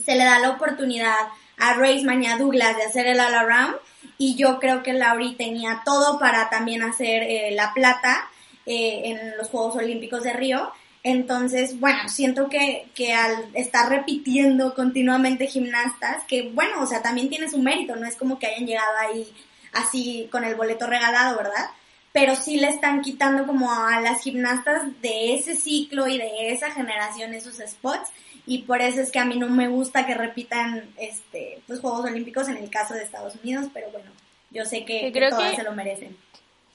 [0.03, 1.15] se le da la oportunidad
[1.59, 3.77] a Raceman y a Douglas de hacer el all around
[4.19, 8.29] y yo creo que Lauri tenía todo para también hacer eh, la plata
[8.67, 10.71] eh, en los Juegos Olímpicos de Río.
[11.05, 17.29] Entonces, bueno, siento que, que al estar repitiendo continuamente gimnastas, que bueno, o sea, también
[17.29, 19.31] tiene su mérito, no es como que hayan llegado ahí
[19.73, 21.69] así con el boleto regalado, ¿verdad?
[22.13, 26.71] Pero sí le están quitando como a las gimnastas de ese ciclo y de esa
[26.71, 28.11] generación esos spots
[28.47, 32.07] y por eso es que a mí no me gusta que repitan este pues Juegos
[32.07, 34.11] Olímpicos en el caso de Estados Unidos, pero bueno,
[34.51, 35.57] yo sé que, que todas que...
[35.57, 36.17] se lo merecen.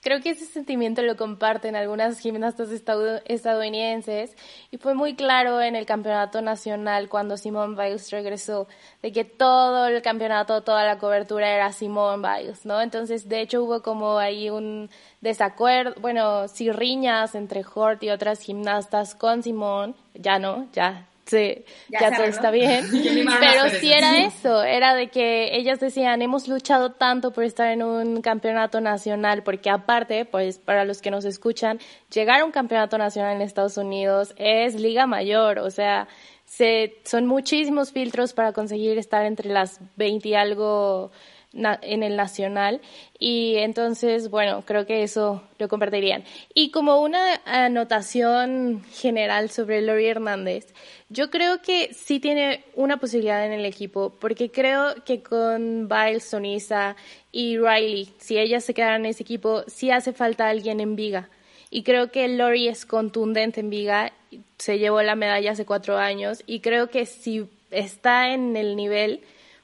[0.01, 4.33] Creo que ese sentimiento lo comparten algunas gimnastas estadounidenses
[4.71, 8.69] y fue muy claro en el campeonato nacional cuando Simone Biles regresó,
[9.01, 12.79] de que todo el campeonato, toda la cobertura era Simone Biles, ¿no?
[12.79, 18.39] Entonces, de hecho, hubo como ahí un desacuerdo, bueno, sí riñas entre Hort y otras
[18.39, 22.85] gimnastas con Simone, ya no, ya sí, Ya todo está bien.
[23.39, 27.83] Pero sí era eso, era de que ellas decían, hemos luchado tanto por estar en
[27.83, 31.79] un campeonato nacional, porque aparte, pues para los que nos escuchan,
[32.11, 36.07] llegar a un campeonato nacional en Estados Unidos es liga mayor, o sea,
[36.45, 41.11] se, son muchísimos filtros para conseguir estar entre las 20 y algo
[41.53, 42.81] en el nacional.
[43.17, 46.23] Y entonces bueno creo que eso lo compartirían.
[46.53, 50.73] Y como una anotación general sobre Lori Hernández
[51.09, 56.23] yo creo que sí tiene una posibilidad en el equipo porque creo que con Biles,
[56.23, 56.95] Sonisa
[57.31, 61.29] y Riley si ellas se quedaran en ese equipo sí hace falta alguien en viga.
[61.71, 64.11] Y creo que Lori es contundente en viga
[64.57, 69.21] se llevó la medalla hace cuatro años y creo que si está en el nivel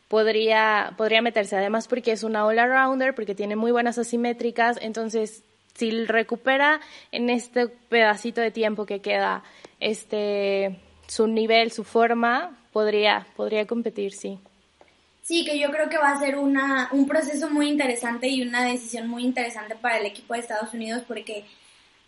[0.07, 5.91] podría, podría meterse, además porque es una all-arounder, porque tiene muy buenas asimétricas, entonces si
[6.05, 6.79] recupera
[7.11, 9.43] en este pedacito de tiempo que queda
[9.79, 14.39] este su nivel, su forma, podría, podría competir, sí.
[15.21, 18.63] Sí, que yo creo que va a ser una, un proceso muy interesante y una
[18.63, 21.45] decisión muy interesante para el equipo de Estados Unidos porque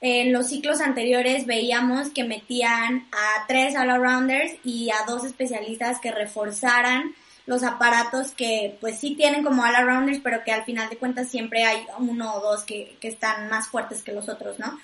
[0.01, 6.11] en los ciclos anteriores veíamos que metían a tres all-arounders y a dos especialistas que
[6.11, 7.15] reforzaran
[7.47, 11.63] los aparatos que pues sí tienen como all-arounders, pero que al final de cuentas siempre
[11.63, 14.77] hay uno o dos que, que están más fuertes que los otros, ¿no?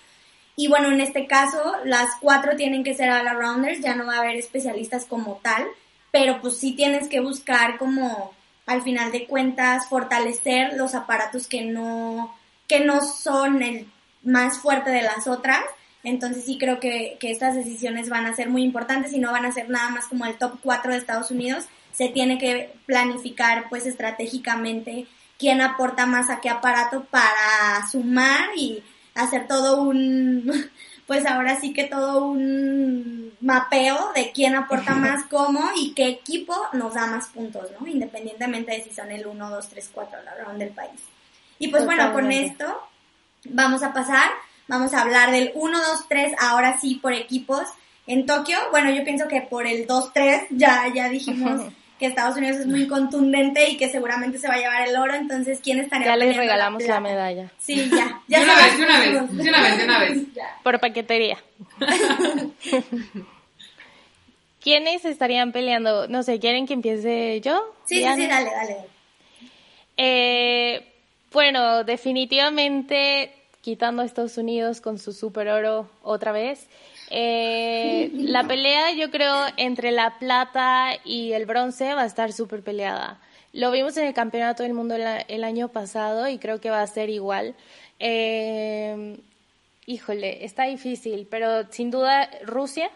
[0.55, 4.19] Y bueno, en este caso, las cuatro tienen que ser all-arounders, ya no va a
[4.19, 5.67] haber especialistas como tal,
[6.11, 8.33] pero pues sí tienes que buscar como,
[8.65, 12.33] al final de cuentas, fortalecer los aparatos que no,
[12.67, 13.87] que no son el
[14.23, 15.61] más fuerte de las otras.
[16.03, 19.45] Entonces sí creo que, que estas decisiones van a ser muy importantes y no van
[19.45, 21.65] a ser nada más como el top 4 de Estados Unidos.
[21.93, 28.83] Se tiene que planificar pues estratégicamente quién aporta más a qué aparato para sumar y
[29.15, 30.69] hacer todo un,
[31.07, 36.55] pues ahora sí que todo un mapeo de quién aporta más cómo y qué equipo
[36.73, 37.87] nos da más puntos, ¿no?
[37.87, 41.01] Independientemente de si son el 1, 2, 3, 4 a la del país.
[41.59, 42.65] Y pues bueno, con esto
[43.45, 44.29] vamos a pasar,
[44.67, 47.63] vamos a hablar del 1, 2, 3, ahora sí por equipos
[48.07, 48.57] en Tokio.
[48.71, 51.61] Bueno, yo pienso que por el 2, 3 ya, ya dijimos
[52.03, 55.13] que Estados Unidos es muy contundente y que seguramente se va a llevar el oro,
[55.13, 58.21] entonces ¿quién estaría Ya les regalamos la medalla Sí, ya.
[58.27, 60.33] De una vez, de una vez, de una vez, de una vez.
[60.33, 60.59] Ya.
[60.63, 61.37] por paquetería.
[64.59, 66.09] ¿Quiénes estarían peleando?
[66.09, 67.73] No sé, ¿quieren que empiece yo?
[67.85, 68.15] Sí, sí, Diana?
[68.17, 68.77] sí, dale, dale.
[69.95, 70.85] Eh,
[71.31, 76.67] bueno, definitivamente quitando a Estados Unidos con su super oro otra vez.
[77.15, 82.63] Eh, la pelea yo creo entre la plata y el bronce va a estar súper
[82.63, 83.21] peleada.
[83.51, 86.87] Lo vimos en el Campeonato del Mundo el, año pasado y creo que va a
[86.87, 87.53] ser igual.
[87.99, 89.19] Eh,
[89.85, 92.89] híjole, está difícil, pero sin duda Rusia,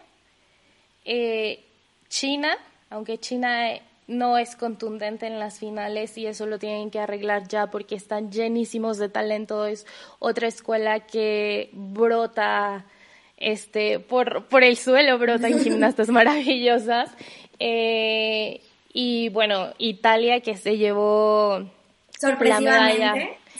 [1.04, 1.64] eh,
[2.08, 2.58] China,
[2.90, 3.68] aunque China
[4.08, 8.32] no es contundente en las finales y eso lo tienen que arreglar ya porque están
[8.32, 9.86] llenísimos de talento, es
[10.18, 12.84] otra escuela que brota
[13.40, 17.10] este por, por el suelo, brotan gimnastas maravillosas.
[17.58, 18.60] Eh,
[18.92, 21.68] y bueno, Italia que se llevó
[22.20, 23.14] la medalla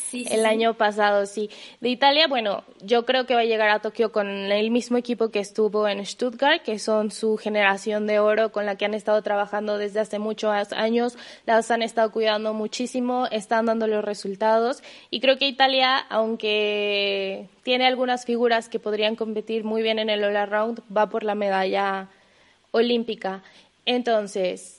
[0.08, 1.50] Sí, sí, el año pasado, sí.
[1.80, 5.28] De Italia, bueno, yo creo que va a llegar a Tokio con el mismo equipo
[5.28, 9.20] que estuvo en Stuttgart, que son su generación de oro con la que han estado
[9.20, 15.20] trabajando desde hace muchos años, las han estado cuidando muchísimo, están dando los resultados y
[15.20, 20.36] creo que Italia, aunque tiene algunas figuras que podrían competir muy bien en el All
[20.38, 22.08] Around, va por la medalla
[22.70, 23.42] olímpica.
[23.84, 24.77] Entonces,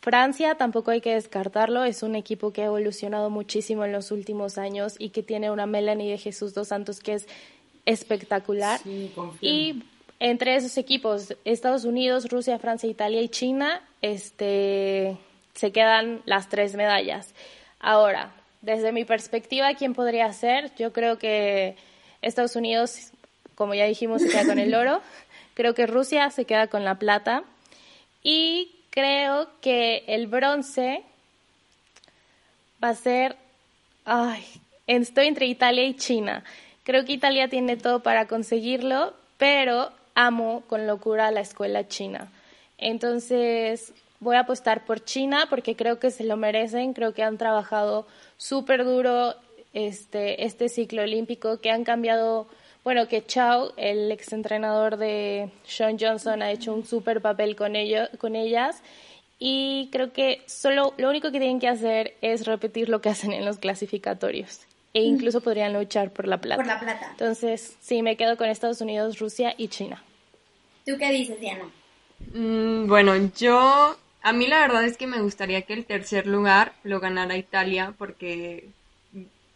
[0.00, 4.56] Francia tampoco hay que descartarlo, es un equipo que ha evolucionado muchísimo en los últimos
[4.56, 7.26] años y que tiene una Melanie de Jesús dos Santos que es
[7.84, 8.80] espectacular.
[8.80, 9.12] Sí.
[9.40, 9.82] Y
[10.20, 15.16] entre esos equipos, Estados Unidos, Rusia, Francia, Italia y China, este,
[15.54, 17.34] se quedan las tres medallas.
[17.80, 20.74] Ahora, desde mi perspectiva, ¿quién podría ser?
[20.76, 21.76] Yo creo que
[22.22, 23.10] Estados Unidos,
[23.54, 25.00] como ya dijimos, se queda con el oro.
[25.54, 27.42] Creo que Rusia se queda con la plata.
[28.22, 31.04] Y creo que el bronce
[32.82, 33.36] va a ser...
[34.04, 34.44] Ay,
[34.88, 36.42] estoy entre Italia y China.
[36.82, 42.28] Creo que Italia tiene todo para conseguirlo, pero amo con locura la escuela china.
[42.76, 47.38] Entonces voy a apostar por China porque creo que se lo merecen, creo que han
[47.38, 48.04] trabajado
[48.36, 49.36] súper duro
[49.74, 52.48] este, este ciclo olímpico, que han cambiado,
[52.84, 58.08] bueno, que Chao, el exentrenador de Sean Johnson, ha hecho un súper papel con, ello,
[58.18, 58.82] con ellas
[59.38, 63.32] y creo que solo lo único que tienen que hacer es repetir lo que hacen
[63.32, 64.60] en los clasificatorios
[64.94, 66.56] e incluso podrían luchar por la plata.
[66.56, 67.08] Por la plata.
[67.10, 70.02] Entonces, sí, me quedo con Estados Unidos, Rusia y China.
[70.84, 71.70] ¿Tú qué dices, Diana?
[72.32, 76.72] Mm, bueno, yo, a mí la verdad es que me gustaría que el tercer lugar
[76.82, 78.68] lo ganara Italia porque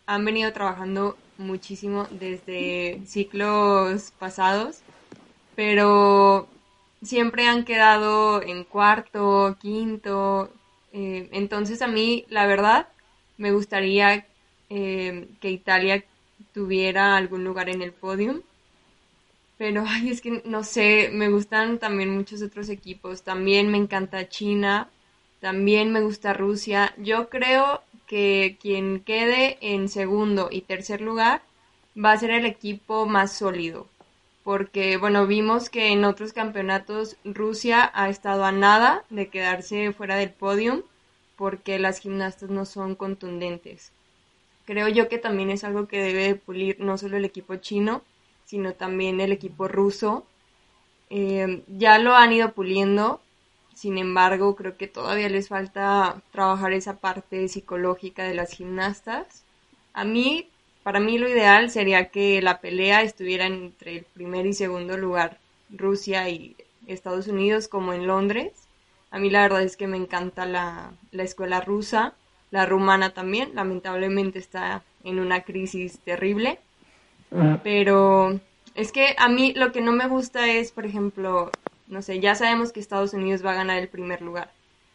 [0.07, 4.81] han venido trabajando muchísimo desde ciclos pasados,
[5.57, 6.49] pero
[7.03, 10.51] siempre han quedado en cuarto, quinto,
[10.93, 12.89] eh, entonces a mí la verdad
[13.39, 14.27] me gustaría
[14.71, 16.05] eh, que Italia
[16.55, 18.43] tuviera algún lugar en el podium
[19.63, 23.23] pero, ay, es que no sé, me gustan también muchos otros equipos.
[23.23, 24.91] También me encanta China,
[25.41, 26.93] también me gusta Rusia.
[26.99, 27.81] Yo creo
[28.13, 31.41] que quien quede en segundo y tercer lugar
[31.97, 33.87] va a ser el equipo más sólido.
[34.45, 40.17] Porque, bueno, vimos que en otros campeonatos Rusia ha estado a nada de quedarse fuera
[40.17, 40.83] del podium
[41.37, 43.93] porque las gimnastas no son contundentes.
[44.67, 48.03] Creo yo que también es algo que debe pulir no solo el equipo chino,
[48.45, 50.27] sino también el equipo ruso.
[51.09, 53.22] Eh, ya lo han ido puliendo,
[53.83, 59.45] sin embargo, creo que todavía les falta trabajar esa parte psicológica de las gimnastas.
[59.93, 60.49] A mí,
[60.85, 65.39] para mí lo ideal sería que la pelea estuviera entre el primer y segundo lugar,
[65.69, 66.55] Rusia y
[66.87, 68.53] Estados Unidos, como en Londres.
[69.11, 72.15] A mí la verdad es que me encanta la, la escuela rusa,
[72.53, 76.61] la rumana también, lamentablemente está en una crisis terrible
[77.63, 78.39] pero
[78.75, 81.51] es que a mí lo que no me gusta es, por ejemplo,
[81.87, 84.53] no sé, ya sabemos que Estados Unidos va a ganar el primer lugar.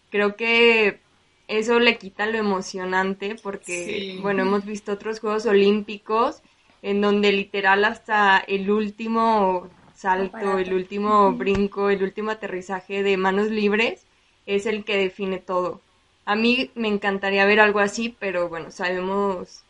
[0.10, 1.00] Creo que
[1.48, 6.42] eso le quita lo emocionante porque, bueno, hemos visto otros Juegos Olímpicos
[6.82, 13.50] en donde literal hasta el último salto, el último brinco, el último aterrizaje de manos
[13.50, 14.06] libres
[14.46, 15.82] es el que define todo.
[16.26, 19.64] A mí me encantaría ver algo así, pero bueno, sabemos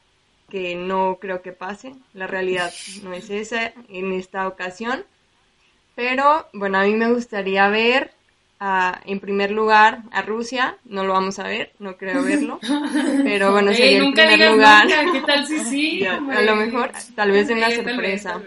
[0.50, 1.96] que no creo que pase.
[2.14, 5.06] La realidad no es esa en esta ocasión.
[5.98, 8.12] Pero bueno, a mí me gustaría ver
[9.06, 10.78] en primer lugar a Rusia.
[10.86, 12.60] No lo vamos a ver, no creo verlo.
[13.24, 14.88] Pero bueno, sería en primer lugar.
[15.12, 16.06] ¿Qué tal si sí?
[16.06, 18.40] a lo mejor, tal vez en una sorpresa.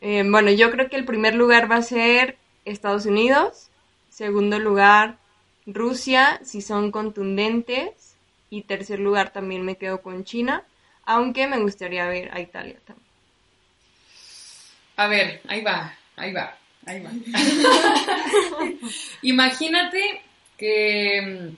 [0.00, 3.68] Eh, bueno, yo creo que el primer lugar va a ser Estados Unidos.
[4.08, 5.18] Segundo lugar,
[5.66, 8.16] Rusia, si son contundentes.
[8.48, 10.64] Y tercer lugar también me quedo con China
[11.06, 13.04] aunque me gustaría ver a Italia también.
[14.96, 16.56] A ver, ahí va, ahí va,
[16.86, 17.10] ahí va.
[19.22, 20.22] Imagínate
[20.56, 21.56] que mm,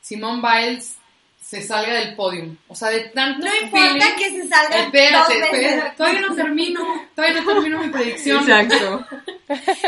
[0.00, 0.96] Simone Biles
[1.40, 2.56] se salga del podium.
[2.68, 3.46] O sea, de tanto.
[3.46, 4.78] No importa que se salga.
[4.78, 5.96] Espérate, espérate.
[5.96, 7.08] Todavía no termino.
[7.14, 8.50] Todavía no termino mi predicción.
[8.50, 9.06] Exacto.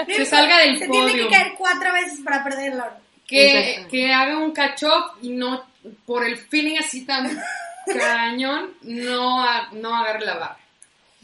[0.07, 1.09] se salga del se podium.
[1.09, 2.85] Se tiene que caer cuatro veces para perderlo.
[3.27, 5.65] Que, que haga un catch up y no
[6.05, 7.29] por el feeling así tan
[7.87, 10.59] cañón no, no agarre la barra.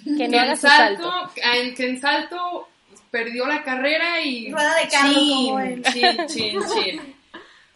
[0.05, 2.69] Que no haga salto, En, que en salto
[3.11, 4.51] perdió la carrera y...
[4.51, 7.15] Rueda de carro chin, chin, chin, chin.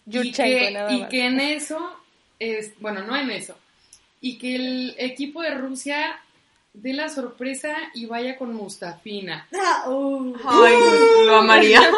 [0.25, 2.01] y, que, y que en eso,
[2.39, 3.57] es, bueno, no en eso,
[4.21, 6.19] y que el equipo de Rusia
[6.73, 9.47] dé la sorpresa y vaya con Mustafina.
[9.59, 10.35] Ah, uh.
[10.45, 10.75] Ay,
[11.27, 11.81] lo amaría.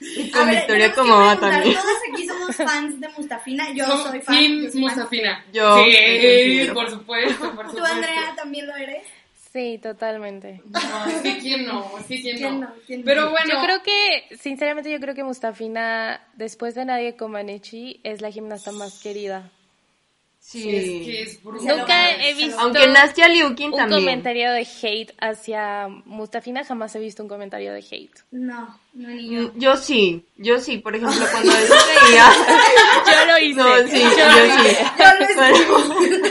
[0.00, 1.74] Y con Victoria como va también.
[1.74, 3.72] Todos aquí somos fans de Mustafina.
[3.72, 4.62] Yo soy fan.
[4.62, 5.44] de Mustafina.
[5.52, 5.84] Yo.
[5.84, 7.76] Sí, por supuesto, por supuesto.
[7.76, 9.06] ¿Tú, Andrea, también lo eres?
[9.52, 10.62] Sí, totalmente.
[10.66, 12.72] No, es que quién no, es que quién, no.
[13.04, 13.54] Pero bueno.
[13.54, 18.70] Yo creo que, sinceramente, yo creo que Mustafina, después de Nadie Comaneci, es la gimnasta
[18.70, 19.50] más querida.
[20.50, 22.58] Sí, es que es Nunca he visto.
[22.58, 24.00] Aunque Nastia Liukin un también.
[24.00, 28.24] comentario de hate hacia Mustafina, jamás he visto un comentario de hate.
[28.32, 29.42] No, no ni yo.
[29.42, 30.78] Mm, Yo sí, yo sí.
[30.78, 32.32] Por ejemplo, cuando a veces veía.
[33.06, 33.60] Yo lo hice.
[33.60, 34.08] No, sí, yo,
[34.58, 35.34] sí.
[35.36, 36.28] Bueno,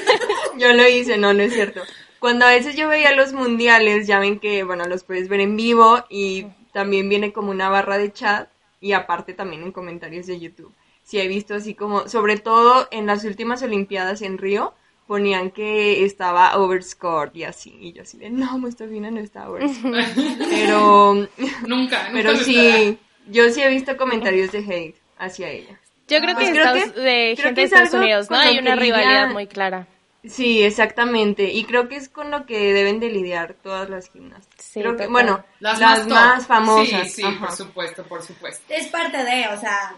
[0.57, 1.82] yo lo hice, no, no es cierto.
[2.20, 5.55] Cuando a veces yo veía los mundiales, ya ven que, bueno, los puedes ver en
[5.55, 8.49] vivo y también viene como una barra de chat
[8.82, 10.74] y aparte también en comentarios de YouTube
[11.10, 14.74] sí he visto así como, sobre todo en las últimas Olimpiadas en Río,
[15.07, 20.05] ponían que estaba overscored y así, y yo así de, no, Mustafina no está overscored.
[20.49, 21.30] pero, nunca,
[21.68, 22.97] nunca pero sí,
[23.28, 25.80] yo sí he visto comentarios de hate hacia ella.
[26.07, 27.93] Yo creo que, Pues es creo Estados- que- de creo gente que de es Estados
[27.93, 28.38] algo Unidos, ¿no?
[28.38, 29.88] Hay una que rivalidad muy clara.
[30.26, 34.64] Sí, exactamente, y creo que es con lo que deben de lidiar todas las gimnastas.
[34.64, 37.03] Sí, creo que, bueno, Las, las, más, más, famosas.
[37.07, 37.47] Sí, sí, ajá.
[37.47, 38.62] por supuesto, por supuesto.
[38.68, 39.95] Es parte de, o sea,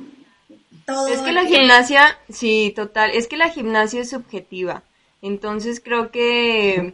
[0.94, 1.08] todo.
[1.08, 4.84] Es que la gimnasia, sí, total, es que la gimnasia es subjetiva.
[5.22, 6.94] Entonces creo que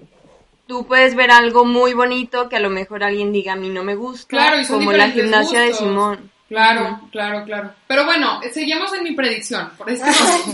[0.68, 3.84] tú puedes ver algo muy bonito que a lo mejor alguien diga a mí no
[3.84, 5.74] me gusta, Claro, y son como la gimnasia de.
[5.74, 6.32] Simón.
[6.50, 7.74] Claro, claro, claro.
[7.88, 10.48] Pero bueno, seguimos en mi predicción, por eso nos,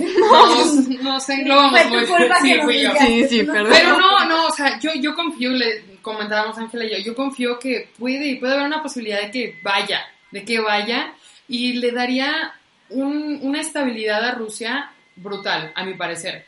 [0.75, 2.89] nos, nos englobamos Fue tu muy culpa sí, fui yo.
[2.99, 3.67] Sí, sí, perdón.
[3.71, 7.59] Pero no, no, o sea, yo, yo confío, le- comentábamos Ángela y yo, yo confío
[7.59, 11.13] que puede, puede haber una posibilidad de que vaya, de que vaya,
[11.47, 12.53] y le daría
[12.93, 16.45] un, una estabilidad a Rusia brutal, a mi parecer.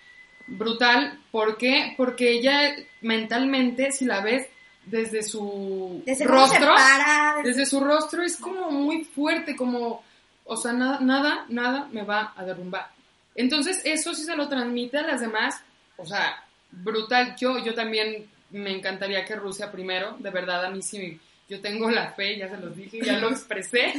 [0.48, 1.94] Brutal, ¿por qué?
[1.98, 4.48] Porque ella mentalmente, si la ves
[4.86, 10.04] desde su Desde rostro, para, desde su rostro es como muy fuerte, como,
[10.44, 12.92] o sea, nada, nada, nada me va a derrumbar.
[13.34, 15.62] Entonces, eso sí se lo transmite a las demás,
[15.98, 17.36] o sea, brutal.
[17.38, 21.20] Yo, yo también me encantaría que Rusia primero, de verdad, a mí sí,
[21.50, 23.94] yo tengo la fe, ya se los dije, ya lo expresé,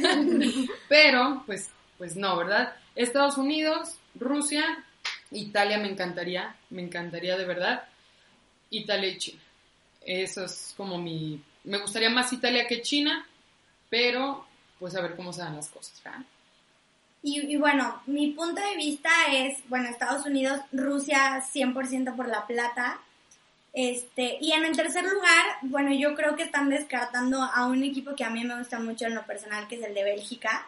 [0.87, 2.75] pero pues, pues no, ¿verdad?
[2.95, 4.83] Estados Unidos, Rusia,
[5.31, 7.83] Italia me encantaría, me encantaría de verdad,
[8.69, 9.41] Italia y China.
[10.01, 11.41] Eso es como mi...
[11.63, 13.25] Me gustaría más Italia que China,
[13.89, 14.45] pero
[14.79, 16.21] pues a ver cómo se dan las cosas, ¿verdad?
[17.23, 22.45] Y, y bueno, mi punto de vista es, bueno, Estados Unidos, Rusia 100% por la
[22.47, 23.01] plata.
[23.73, 28.15] Este, y en el tercer lugar, bueno, yo creo que están descartando a un equipo
[28.15, 30.67] que a mí me gusta mucho en lo personal, que es el de Bélgica.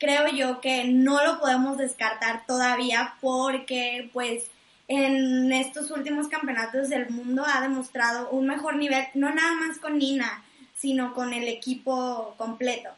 [0.00, 4.46] Creo yo que no lo podemos descartar todavía porque, pues,
[4.88, 9.98] en estos últimos campeonatos del mundo ha demostrado un mejor nivel, no nada más con
[9.98, 10.42] Nina,
[10.74, 12.88] sino con el equipo completo.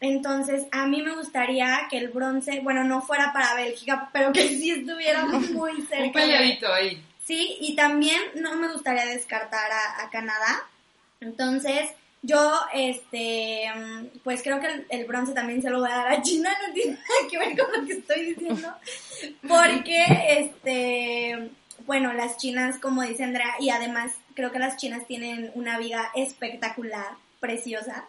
[0.00, 4.48] Entonces, a mí me gustaría que el bronce, bueno, no fuera para Bélgica, pero que
[4.48, 6.04] sí estuviera muy cerca.
[6.04, 7.02] Un peleadito ahí.
[7.24, 10.68] Sí, y también no me gustaría descartar a, a Canadá.
[11.20, 11.90] Entonces,
[12.22, 16.08] yo, este, mm, pues creo que el, el bronce también se lo voy a dar
[16.12, 18.74] a China, no tiene nada que ver con lo que estoy diciendo.
[19.48, 20.04] Porque,
[20.38, 21.50] este,
[21.86, 26.10] bueno, las chinas, como dice Andrea, y además creo que las chinas tienen una viga
[26.14, 28.04] espectacular, preciosa,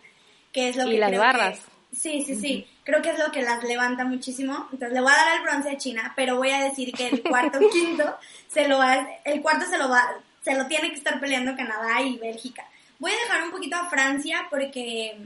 [0.52, 1.60] que es lo Y que las creo barras.
[1.60, 2.68] que- Sí, sí, sí.
[2.86, 4.54] Creo que es lo que las levanta muchísimo.
[4.72, 7.22] Entonces le voy a dar el bronce a China, pero voy a decir que el
[7.22, 10.02] cuarto quinto se lo va, el cuarto se lo va,
[10.42, 12.66] se lo tiene que estar peleando Canadá y Bélgica.
[13.02, 15.18] Voy a dejar un poquito a Francia porque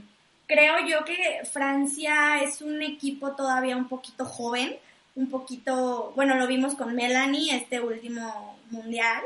[0.46, 4.78] creo yo que Francia es un equipo todavía un poquito joven,
[5.14, 9.22] un poquito, bueno, lo vimos con Melanie este último mundial,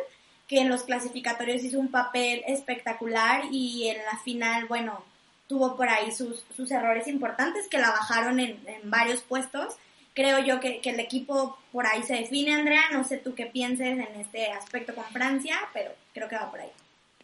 [0.49, 5.05] que en los clasificatorios hizo un papel espectacular y en la final, bueno,
[5.47, 9.77] tuvo por ahí sus, sus errores importantes que la bajaron en, varios puestos.
[10.13, 12.83] Creo yo que, que el equipo por ahí se define, Andrea.
[12.91, 16.59] No sé tú qué pienses en este aspecto con Francia, pero creo que va por
[16.59, 16.71] ahí.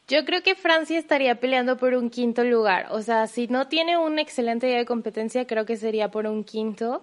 [0.09, 2.86] Yo creo que Francia estaría peleando por un quinto lugar.
[2.90, 6.44] O sea, si no tiene un excelente día de competencia, creo que sería por un
[6.44, 7.02] quinto.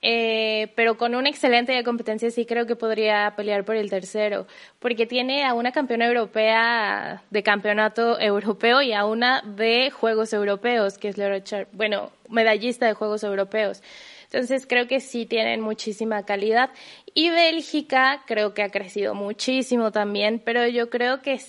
[0.00, 3.90] Eh, pero con un excelente día de competencia sí creo que podría pelear por el
[3.90, 4.46] tercero,
[4.78, 10.98] porque tiene a una campeona europea de campeonato europeo y a una de Juegos Europeos,
[10.98, 13.82] que es Laura Char bueno, medallista de Juegos Europeos.
[14.24, 16.70] Entonces creo que sí tienen muchísima calidad.
[17.14, 21.40] Y Bélgica creo que ha crecido muchísimo también, pero yo creo que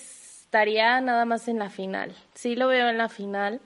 [0.49, 2.15] estaría nada más en la final.
[2.33, 3.61] Sí lo veo en la final,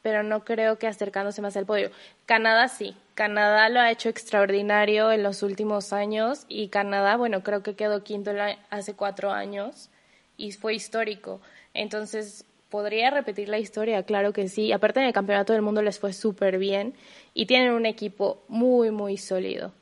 [0.00, 1.90] pero no creo que acercándose más al podio.
[2.24, 2.94] Canadá sí.
[3.14, 8.04] Canadá lo ha hecho extraordinario en los últimos años y Canadá, bueno, creo que quedó
[8.04, 8.30] quinto
[8.70, 9.90] hace cuatro años
[10.36, 11.40] y fue histórico.
[11.74, 14.04] Entonces, ¿podría repetir la historia?
[14.04, 14.70] Claro que sí.
[14.70, 16.94] Aparte en el Campeonato del Mundo les fue súper bien
[17.34, 19.72] y tienen un equipo muy, muy sólido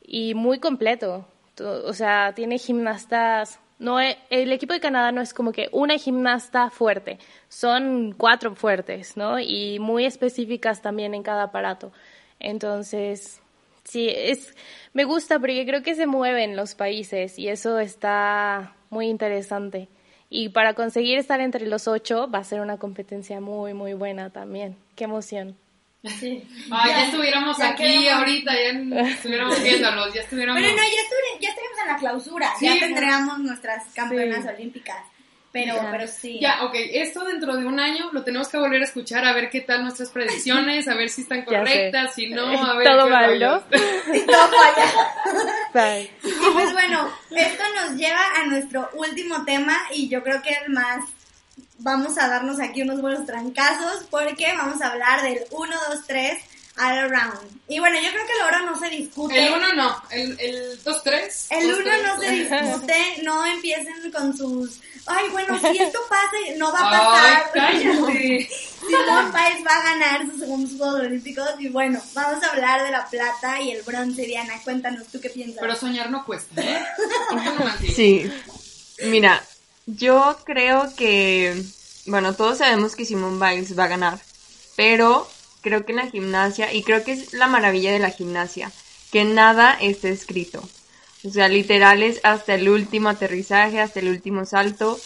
[0.00, 1.26] y muy completo.
[1.60, 3.60] O sea, tiene gimnastas.
[3.78, 8.54] No e- el equipo de Canadá no es como que una gimnasta fuerte, son cuatro
[8.54, 9.38] fuertes, ¿no?
[9.38, 11.92] Y muy específicas también en cada aparato.
[12.40, 13.40] Entonces,
[13.84, 14.54] sí, es,
[14.92, 19.88] me gusta porque creo que se mueven los países y eso está muy interesante.
[20.30, 24.30] Y para conseguir estar entre los ocho va a ser una competencia muy, muy buena
[24.30, 24.76] también.
[24.94, 25.56] Qué emoción.
[26.04, 30.62] Ay, ya, estuviéramos ya aquí queremos- ahorita, ya estuviéramos viéndolos, ya estuviéramos...
[30.62, 34.48] Pero no, ya, estuvi- ya estaríamos en la clausura, Sí, ya tendríamos nuestras campeonas Sí.
[34.48, 34.98] olímpicas.
[35.50, 35.90] Pero, Ya.
[35.90, 36.38] pero sí.
[36.40, 39.48] Ya, ok, esto dentro de un año lo tenemos que volver a escuchar, a ver
[39.50, 43.38] qué tal nuestras predicciones, a ver si están correctas, si no, a ver Todo mal,
[43.40, 43.62] ¿no?
[44.14, 45.12] Y todo falla.
[45.72, 46.10] Bye.
[46.22, 50.70] Y pues bueno, esto nos lleva a nuestro último tema y yo creo que el
[50.72, 51.02] más
[51.78, 56.38] vamos a darnos aquí unos buenos trancazos porque vamos a hablar del 1, 2, 3
[56.78, 57.38] all around.
[57.66, 59.46] Y bueno, yo creo que el oro no se discute.
[59.46, 61.46] El 1 no, el, el 2-3.
[61.50, 66.72] El uno no se discute, no empiecen con sus, ay, bueno, si esto pasa, no
[66.72, 67.50] va a Ay, pasar.
[67.52, 68.48] cállate.
[68.88, 72.92] Simón Páez va a ganar sus segundos Juegos Olímpicos y bueno, vamos a hablar de
[72.92, 75.58] la plata y el bronce, Diana, cuéntanos tú qué piensas.
[75.60, 76.84] Pero soñar no cuesta, ¿eh?
[77.94, 78.30] Sí.
[79.02, 79.42] Mira,
[79.88, 81.62] yo creo que,
[82.06, 84.20] bueno, todos sabemos que Simone Biles va a ganar,
[84.76, 85.26] pero
[85.62, 88.70] creo que en la gimnasia, y creo que es la maravilla de la gimnasia,
[89.10, 90.68] que nada está escrito.
[91.24, 95.00] O sea, literal es hasta el último aterrizaje, hasta el último salto,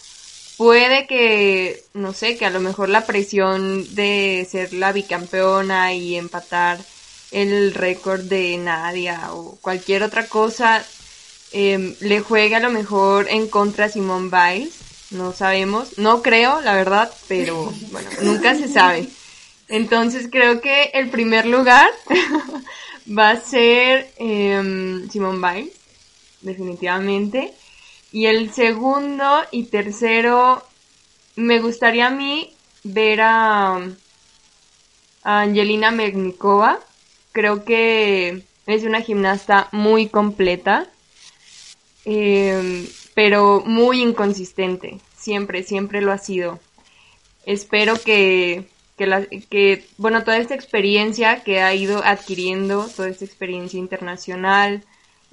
[0.59, 6.17] puede que, no sé, que a lo mejor la presión de ser la bicampeona y
[6.17, 6.81] empatar
[7.31, 10.85] el récord de Nadia o cualquier otra cosa
[11.53, 14.75] em, le juegue a lo mejor en contra a Simone Biles.
[15.11, 19.09] No sabemos, no creo, la verdad, pero bueno, nunca se sabe.
[19.69, 21.89] Entonces creo que el primer lugar
[23.19, 25.75] va a ser eh, Simone Biles,
[26.43, 27.53] definitivamente.
[28.13, 30.63] Y el segundo y tercero,
[31.35, 33.81] me gustaría a mí ver a,
[35.23, 36.79] Angelina Mernikova.
[37.33, 40.89] Creo que es una gimnasta muy completa,
[42.05, 44.99] em, pero muy inconsistente.
[45.17, 46.61] Siempre, siempre lo ha sido.
[47.47, 53.25] Espero que, que, la, que, bueno, toda esta experiencia que ha ido adquiriendo, toda esta
[53.25, 54.85] experiencia internacional,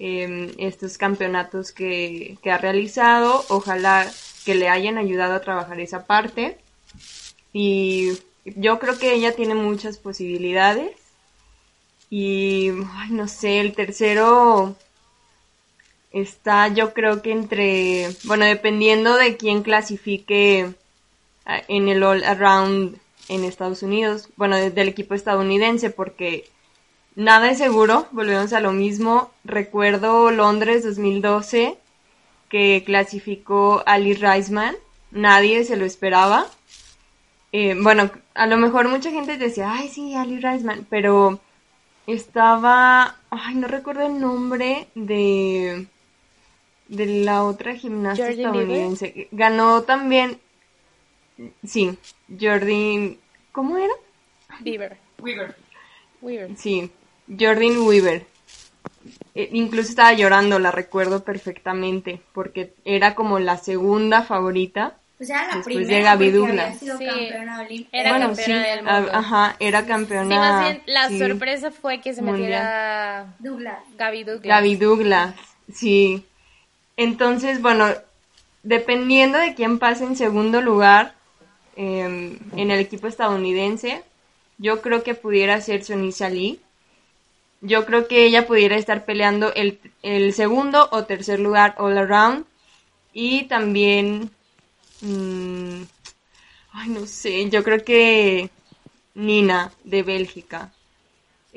[0.02, 3.44] Em, estos campeonatos que, ha realizado.
[3.50, 4.10] Ojalá
[4.46, 6.58] que le hayan ayudado a trabajar esa parte.
[7.52, 8.14] Y
[8.46, 10.92] yo creo que ella tiene muchas posibilidades.
[12.10, 12.72] Y,
[13.10, 14.76] no sé, el tercero
[16.12, 20.74] está yo creo que entre, bueno, dependiendo de quién clasifique
[21.68, 22.98] en el All Around
[23.28, 26.46] en Estados Unidos, bueno, del equipo estadounidense, porque
[27.20, 29.32] Nada es seguro, volvemos a lo mismo.
[29.44, 31.78] Recuerdo Londres 2012
[32.48, 34.76] que clasificó Ali Reisman,
[35.12, 36.48] nadie se lo esperaba.
[37.52, 41.42] Eh, bueno, a lo mejor mucha gente decía, ay sí, Ali Reisman, pero
[42.08, 45.88] estaba, ay, no recuerdo el nombre de
[46.90, 49.30] de la otra gimnasta estadounidense.
[49.32, 50.40] Ganó también,
[51.64, 51.98] sí,
[52.40, 53.18] Jordan,
[53.52, 53.94] ¿cómo era?
[54.60, 54.98] Bieber.
[55.20, 55.56] Weaver.
[56.22, 56.58] Weaver.
[56.58, 56.92] Sí,
[57.28, 58.26] Jordan Weaver.
[59.36, 64.98] Eh, incluso estaba llorando, la recuerdo perfectamente, porque era como la segunda favorita.
[65.22, 66.80] O sea, la después de Gaby Douglas.
[66.80, 66.88] Sí,
[67.92, 69.12] era campeona del mundo.
[69.14, 70.30] Ajá, era campeona.
[70.30, 73.80] Sí, más bien, la sorpresa fue que se metiera Douglas.
[73.98, 74.48] Gaby Douglas.
[74.48, 75.36] Gaby Douglas,
[75.72, 76.26] sí.
[77.00, 77.88] Entonces, bueno,
[78.64, 81.16] dependiendo de quién pase en segundo lugar
[81.76, 84.04] em, en el equipo estadounidense,
[84.58, 86.60] yo creo que pudiera ser Sonisa Lee
[87.62, 92.46] yo creo que ella pudiera estar peleando el, el segundo o tercer lugar all around.
[93.14, 94.30] Y también,
[95.02, 95.82] mmm,
[96.72, 98.50] ay, no sé, yo creo que
[99.16, 100.72] Nina de Bélgica.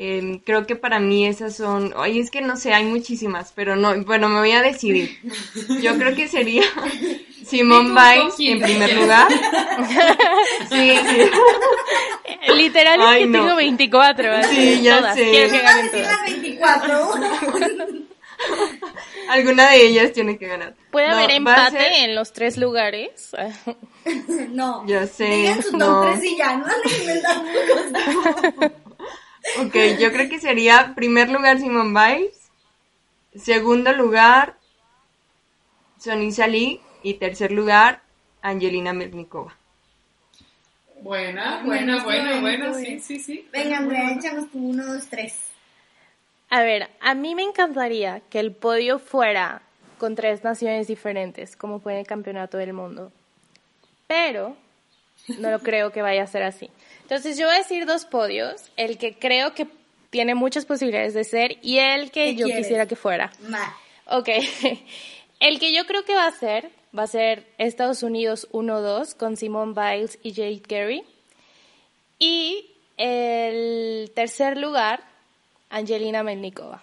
[0.05, 3.77] Em, creo que para mí esas son, ay, es que no sé, hay muchísimas, pero
[3.77, 5.17] no, bueno, me voy a decidir.
[5.81, 6.65] Yo creo que sería
[7.47, 9.29] Simone Biles en primer lugar.
[10.71, 11.31] sí, sí.
[12.53, 14.43] Literal es que tengo 24.
[14.51, 15.15] Sí, ya todas.
[15.15, 15.31] sé.
[15.31, 16.07] Quiero que ganen todas.
[16.07, 17.11] las 24.
[19.29, 20.75] Alguna de ellas tiene que ganar.
[20.91, 23.31] ¿Puede No, haber empate ser- en los tres lugares?
[24.51, 24.85] No.
[24.89, 26.03] Ya sé, Digan su top no.
[26.13, 26.67] 3 y ya, no.
[29.59, 32.51] Ok, yo creo que sería primer lugar Simone Biles,
[33.35, 34.57] segundo lugar
[35.99, 38.03] Sonisa Lee y tercer lugar
[38.41, 39.57] Angelina Mernikova.
[41.01, 43.49] Buena, buena, buena, bueno, buena, sí, sí, sí.
[43.53, 45.35] Venga, Andrea, échanos tu 1, 2, 3.
[46.51, 49.63] A ver, a mí me encantaría que el podio fuera
[49.99, 53.11] con tres naciones diferentes, como fue en el Campeonato del Mundo.
[54.07, 54.57] Pero
[55.39, 56.71] no lo creo que vaya a ser así.
[57.13, 59.67] Entonces yo voy a decir dos podios, el que creo que
[60.09, 62.65] tiene muchas posibilidades de ser y el que ¿Qué yo quieres?
[62.65, 63.31] quisiera que fuera.
[63.49, 63.77] Ma.
[64.07, 64.31] Ok.
[65.39, 69.37] El que yo creo que va a ser, va a ser Estados Unidos 1-2 con
[69.37, 71.03] Simone Biles y Jade Carey.
[72.19, 75.03] Y el tercer lugar,
[75.69, 76.83] Angelina Melnikova.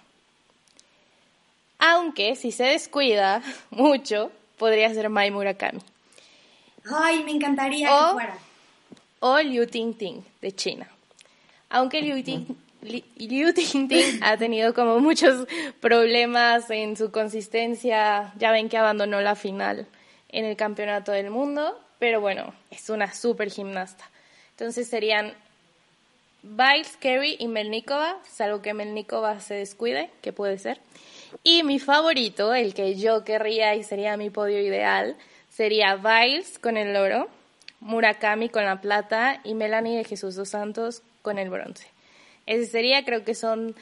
[1.80, 5.80] Aunque si se descuida mucho, podría ser Mai Murakami.
[6.94, 8.38] Ay, me encantaría O- que fuera.
[9.20, 10.88] O Liu Tingting de China.
[11.68, 15.46] Aunque Liu, Ting- Li- Liu Tingting ha tenido como muchos
[15.80, 19.86] problemas en su consistencia, ya ven que abandonó la final
[20.30, 24.08] en el Campeonato del Mundo, pero bueno, es una super gimnasta.
[24.52, 25.34] Entonces serían
[26.42, 30.80] Biles, Kerry y Melnikova, salvo que Melnikova se descuide, que puede ser.
[31.44, 35.16] Y mi favorito, el que yo querría y sería mi podio ideal,
[35.50, 37.28] sería Biles con el oro,
[37.80, 41.86] Murakami con la plata y Melanie de Jesús dos Santos con el bronce.
[42.46, 43.74] Ese sería, creo que son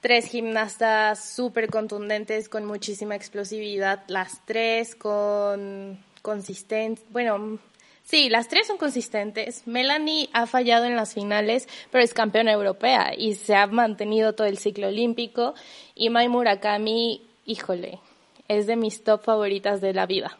[0.00, 7.58] tres gimnastas súper contundentes con muchísima explosividad, las tres con consistencia, bueno,
[8.04, 9.66] sí, las tres son consistentes.
[9.66, 14.46] Melanie ha fallado en las finales, pero es campeona europea y se ha mantenido todo
[14.46, 15.54] el ciclo olímpico.
[15.94, 18.00] Y Mai Murakami, híjole,
[18.48, 20.38] es de mis top favoritas de la vida.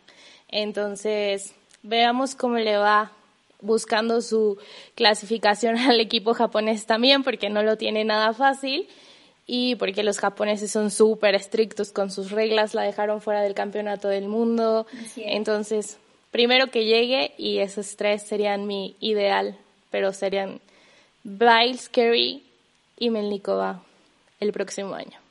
[0.48, 1.54] Entonces,
[1.87, 3.12] veamos cómo le va
[3.61, 4.59] buscando su
[4.95, 8.89] clasificación al equipo japonés también, porque no lo tiene nada fácil
[9.47, 14.09] y porque los japoneses son súper estrictos con sus reglas, la dejaron fuera del campeonato
[14.09, 14.87] del mundo.
[15.16, 15.99] Entonces,
[16.32, 19.57] primero que llegue y esos tres serían mi ideal,
[19.91, 20.61] pero serían
[21.22, 22.43] Biles, Kerry
[22.99, 23.82] y Melnikova
[24.41, 25.26] el próximo año.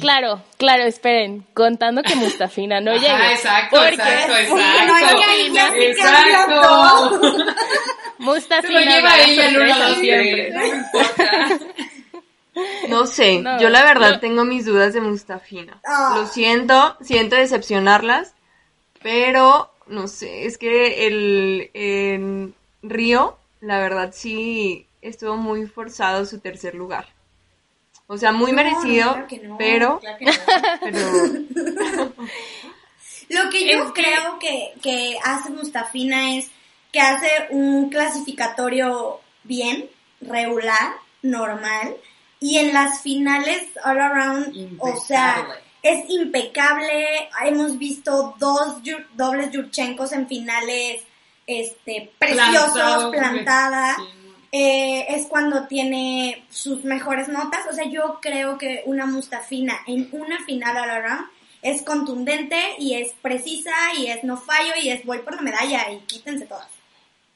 [0.00, 3.32] Claro, claro, esperen, contando que Mustafina no llegue.
[3.32, 5.76] exacto, exacto, exacto.
[5.76, 7.16] exacto.
[8.18, 10.50] Mustafina lleva ella siempre.
[10.50, 11.58] No importa.
[12.88, 15.80] No sé, yo la verdad tengo mis dudas de Mustafina.
[15.84, 16.14] Ah.
[16.16, 18.34] Lo siento, siento decepcionarlas,
[19.02, 26.38] pero no sé, es que el en Río, la verdad sí estuvo muy forzado su
[26.38, 27.06] tercer lugar.
[28.12, 30.32] O sea, muy No, merecido, no, claro que no, pero, claro que no.
[30.80, 32.12] pero
[33.28, 36.50] Lo que yo Es que- creo que, que hace Mustafina es
[36.92, 39.88] que hace un clasificatorio bien,
[40.20, 41.94] regular, normal,
[42.40, 45.46] y en las finales all around, o sea,
[45.82, 47.28] es impecable.
[47.44, 51.02] Hemos visto dos yu- dobles Yurchenkos en finales
[51.46, 53.96] este, preciosos, Plantado, plantada.
[53.96, 54.02] sí.
[54.52, 57.60] Eh, es cuando tiene sus mejores notas.
[57.70, 61.26] O sea, yo creo que una Mustafina en una final all around
[61.62, 65.90] es contundente y es precisa y es no fallo y es voy por la medalla
[65.92, 66.79] y quítense todas.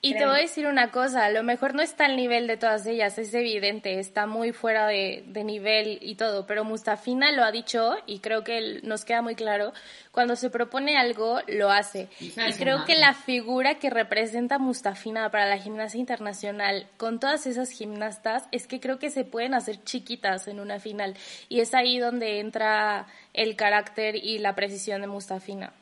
[0.05, 2.59] Y te voy a decir una cosa, a lo mejor no está al nivel de
[2.59, 7.42] todas ellas, es evidente, está muy fuera de, de nivel y todo, pero Mustafina lo
[7.42, 9.72] ha dicho y creo que nos queda muy claro,
[10.12, 12.09] cuando se propone algo, lo hace.
[12.20, 12.94] Y creo madre.
[12.94, 18.66] que la figura que representa Mustafina para la gimnasia internacional con todas esas gimnastas es
[18.66, 21.16] que creo que se pueden hacer chiquitas en una final
[21.48, 25.72] y es ahí donde entra el carácter y la precisión de Mustafina.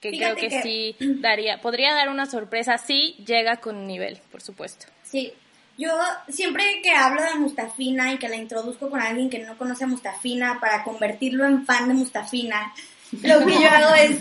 [0.00, 4.18] Que Fíjate creo que, que- sí daría, podría dar una sorpresa si llega con nivel,
[4.32, 4.86] por supuesto.
[5.04, 5.32] Sí,
[5.76, 5.90] yo
[6.28, 9.86] siempre que hablo de Mustafina y que la introduzco con alguien que no conoce a
[9.86, 12.72] Mustafina para convertirlo en fan de Mustafina,
[13.22, 14.18] lo que yo hago es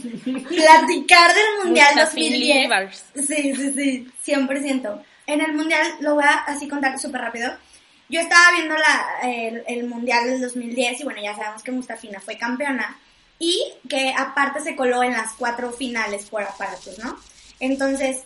[0.48, 2.64] platicar del Mundial Mustafin 2010.
[2.64, 3.06] Livers.
[3.16, 5.02] Sí, sí, sí, 100%.
[5.28, 7.54] En el Mundial, lo voy a así contar súper rápido.
[8.10, 12.20] Yo estaba viendo la, el, el Mundial del 2010 y bueno, ya sabemos que Mustafina
[12.20, 12.98] fue campeona
[13.40, 17.18] y que aparte se coló en las cuatro finales por aparatos, ¿no?
[17.60, 18.24] Entonces,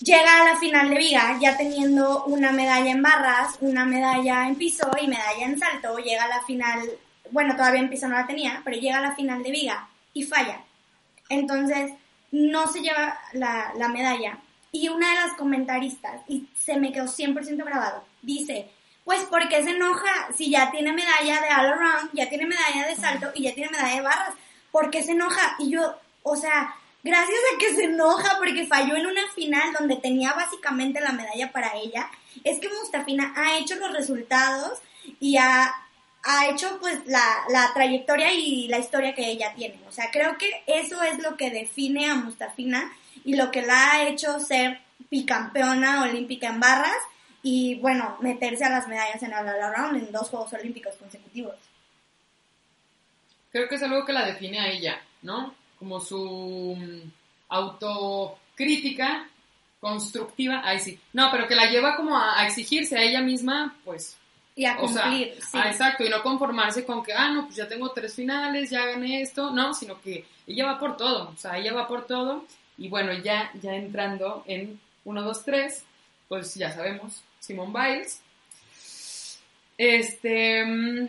[0.00, 4.56] llega a la final de Viga ya teniendo una medalla en barras, una medalla en
[4.56, 6.80] piso y medalla en salto, llega a la final,
[7.30, 10.24] bueno, todavía en piso no la tenía, pero llega a la final de Viga y
[10.24, 10.62] falla.
[11.30, 11.92] Entonces,
[12.30, 14.38] no se lleva la, la medalla.
[14.72, 18.68] Y una de las comentaristas, y se me quedó 100% grabado, dice,
[19.04, 22.86] pues ¿por qué se enoja si ya tiene medalla de all around, ya tiene medalla
[22.86, 24.34] de salto y ya tiene medalla de barras?
[24.72, 25.56] ¿Por qué se enoja?
[25.58, 29.96] Y yo, o sea, gracias a que se enoja porque falló en una final donde
[29.96, 32.10] tenía básicamente la medalla para ella,
[32.42, 34.78] es que Mustafina ha hecho los resultados
[35.20, 35.72] y ha,
[36.22, 39.78] ha hecho pues la, la trayectoria y la historia que ella tiene.
[39.86, 42.90] O sea, creo que eso es lo que define a Mustafina
[43.24, 44.80] y lo que la ha hecho ser
[45.10, 46.96] bicampeona olímpica en barras
[47.46, 51.54] y bueno, meterse a las medallas en el all around en dos Juegos Olímpicos consecutivos.
[53.52, 55.54] Creo que es algo que la define a ella, ¿no?
[55.78, 57.10] Como su mm,
[57.50, 59.28] autocrítica
[59.78, 63.76] constructiva, ay sí, no, pero que la lleva como a, a exigirse a ella misma,
[63.84, 64.16] pues,
[64.56, 65.58] Y a o sea, cumplir, sí.
[65.60, 68.86] ah, exacto, y no conformarse con que, ah, no, pues ya tengo tres finales, ya
[68.86, 72.46] gané esto, no, sino que ella va por todo, o sea, ella va por todo,
[72.78, 75.84] y bueno, ya, ya entrando en 1, 2, 3,
[76.28, 78.20] pues ya sabemos, Simone Biles.
[79.76, 81.08] Este, mm,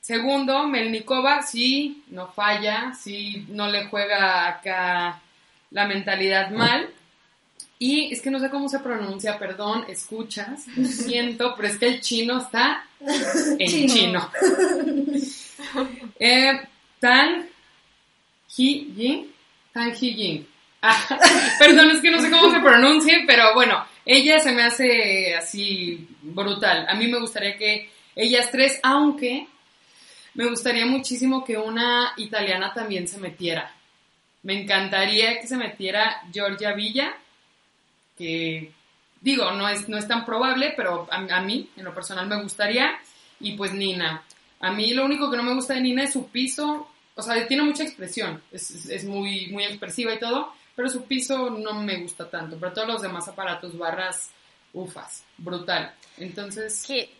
[0.00, 5.20] segundo, Melnikova, sí, no falla, sí, no le juega acá
[5.70, 6.90] la mentalidad mal.
[7.78, 11.86] Y es que no sé cómo se pronuncia, perdón, escuchas, lo siento, pero es que
[11.86, 14.28] el chino está en chino.
[16.18, 16.60] Eh,
[16.98, 17.46] Tan
[18.56, 19.32] Hi Jin,
[19.72, 20.48] Tan Hi Jin.
[20.82, 21.18] Ah,
[21.60, 26.08] perdón, es que no sé cómo se pronuncia, pero bueno, ella se me hace así
[26.22, 26.86] brutal.
[26.88, 29.46] A mí me gustaría que ellas tres, aunque
[30.34, 33.72] me gustaría muchísimo que una italiana también se metiera.
[34.42, 37.14] Me encantaría que se metiera Giorgia Villa,
[38.16, 38.72] que
[39.20, 42.98] digo, no es, no es tan probable, pero a, mí, en lo personal, me gustaría.
[43.40, 44.22] Y pues Nina.
[44.60, 46.88] A mí lo único que no me gusta de Nina es su piso.
[47.14, 51.02] O sea, tiene mucha expresión, es, es- es muy, muy expresiva y todo, pero su
[51.06, 52.56] piso no me gusta tanto.
[52.56, 54.30] Pero todos los demás aparatos, barras,
[54.72, 55.92] ufas, brutal.
[56.18, 57.10] Entonces, Que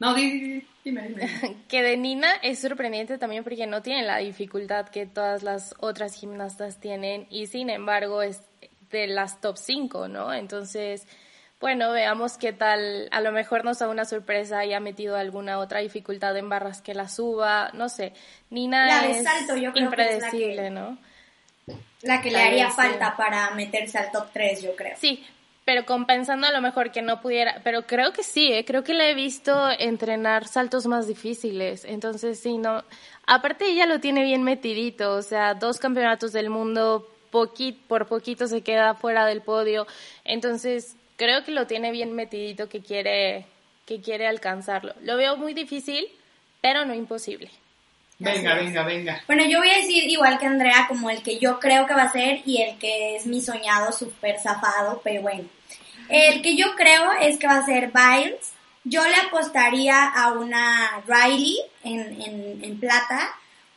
[0.00, 1.56] No, dime, dime, dime.
[1.68, 6.16] que de Nina es sorprendente también porque no tiene la dificultad que todas las otras
[6.16, 8.40] gimnastas tienen y sin embargo es
[8.90, 10.34] de las top 5, ¿no?
[10.34, 11.06] Entonces,
[11.60, 15.60] bueno, veamos qué tal, a lo mejor nos da una sorpresa y ha metido alguna
[15.60, 18.12] otra dificultad en barras que la suba, no sé.
[18.50, 20.98] Nina La de es salto, yo creo que es la impredecible, que- ¿no?
[22.02, 22.80] La que le haría vez, sí.
[22.80, 24.96] falta para meterse al top 3, yo creo.
[24.98, 25.24] Sí,
[25.64, 28.64] pero compensando a lo mejor que no pudiera, pero creo que sí, ¿eh?
[28.64, 32.82] creo que le he visto entrenar saltos más difíciles, entonces sí, no,
[33.26, 38.48] aparte ella lo tiene bien metidito, o sea, dos campeonatos del mundo, poqui- por poquito
[38.48, 39.86] se queda fuera del podio,
[40.24, 43.46] entonces creo que lo tiene bien metidito que quiere,
[43.86, 44.94] que quiere alcanzarlo.
[45.02, 46.08] Lo veo muy difícil,
[46.60, 47.48] pero no imposible.
[48.22, 49.22] Venga, venga, venga.
[49.26, 52.02] Bueno, yo voy a decir igual que Andrea, como el que yo creo que va
[52.02, 55.44] a ser y el que es mi soñado súper zafado, pero bueno.
[56.08, 58.52] El que yo creo es que va a ser Biles.
[58.84, 63.34] Yo le apostaría a una Riley en, en, en plata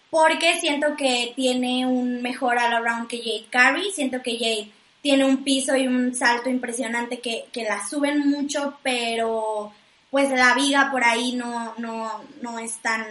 [0.09, 3.91] porque siento que tiene un mejor all around que Jade Carey.
[3.91, 4.71] Siento que Jade
[5.01, 9.71] tiene un piso y un salto impresionante que, que la suben mucho, pero
[10.09, 13.05] pues la viga por ahí no, no, no es tan,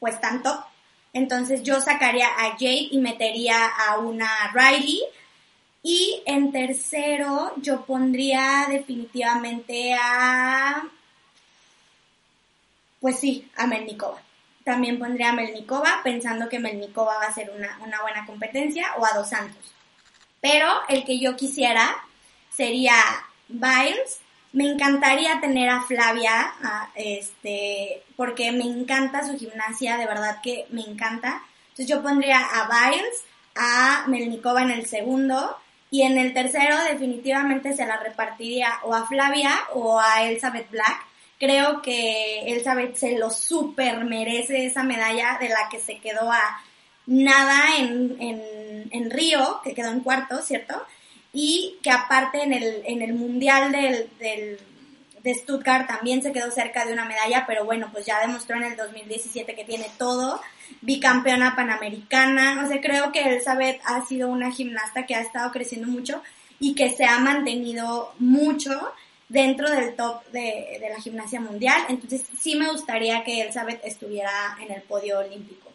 [0.00, 0.64] pues tan top.
[1.12, 5.02] Entonces yo sacaría a Jade y metería a una Riley.
[5.82, 10.82] Y en tercero yo pondría definitivamente a...
[13.00, 14.20] Pues sí, a Melnikova.
[14.64, 19.06] También pondría a Melnikova pensando que Melnikova va a ser una, una buena competencia o
[19.06, 19.72] a Dos Santos.
[20.40, 21.96] Pero el que yo quisiera
[22.50, 22.94] sería
[23.48, 24.20] Biles.
[24.52, 26.52] Me encantaría tener a Flavia,
[26.94, 31.42] este, porque me encanta su gimnasia, de verdad que me encanta.
[31.68, 33.24] Entonces yo pondría a Biles,
[33.54, 35.56] a Melnikova en el segundo
[35.90, 41.06] y en el tercero definitivamente se la repartiría o a Flavia o a Elizabeth Black.
[41.38, 46.62] Creo que Elizabeth se lo super merece esa medalla de la que se quedó a
[47.06, 50.80] nada en, en, en Río, que quedó en cuarto, ¿cierto?
[51.32, 54.58] Y que aparte en el, en el Mundial del, del,
[55.22, 58.64] de Stuttgart también se quedó cerca de una medalla, pero bueno, pues ya demostró en
[58.64, 60.40] el 2017 que tiene todo,
[60.80, 65.88] bicampeona panamericana, o sea, creo que Elizabeth ha sido una gimnasta que ha estado creciendo
[65.88, 66.22] mucho
[66.58, 68.92] y que se ha mantenido mucho
[69.28, 74.56] dentro del top de, de la gimnasia mundial, entonces sí me gustaría que Elizabeth estuviera
[74.60, 75.70] en el podio olímpico.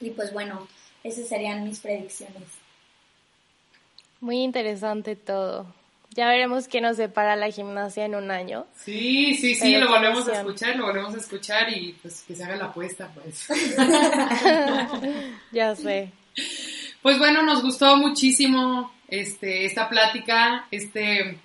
[0.00, 0.68] Y pues bueno,
[1.02, 2.65] esas serían mis predicciones.
[4.20, 5.66] Muy interesante todo.
[6.10, 8.66] Ya veremos qué nos depara la gimnasia en un año.
[8.74, 12.34] Sí, sí, sí, Pero lo volvemos a escuchar, lo volvemos a escuchar y pues que
[12.34, 13.46] se haga la apuesta, pues.
[15.52, 16.10] Ya sé.
[17.02, 21.36] Pues bueno, nos gustó muchísimo este, esta plática, este,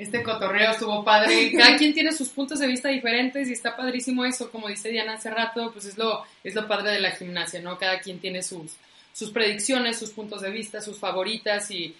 [0.00, 1.52] este cotorreo estuvo padre.
[1.56, 5.14] Cada quien tiene sus puntos de vista diferentes y está padrísimo eso, como dice Diana
[5.14, 7.78] hace rato, pues es lo, es lo padre de la gimnasia, ¿no?
[7.78, 8.72] Cada quien tiene sus,
[9.12, 11.94] sus predicciones, sus puntos de vista, sus favoritas y,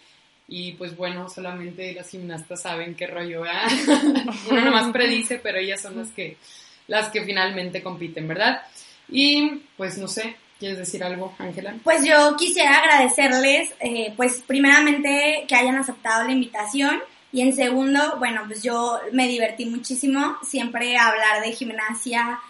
[0.49, 3.69] y pues bueno, solamente las gimnastas saben qué rollo, ¿verdad?
[4.51, 6.39] Uno nomás predice, pero ellas son las que,
[6.87, 8.63] las que finalmente compiten, ¿verdad?
[9.11, 11.77] Y pues no sé, ¿quieres decir algo, Ángela?
[11.85, 16.99] Pues yo quisiera agradecerles, eh, pues primeramente que hayan aceptado la invitación
[17.31, 22.41] y en segundo, bueno, pues yo me divertí muchísimo, siempre hablar de gimnasia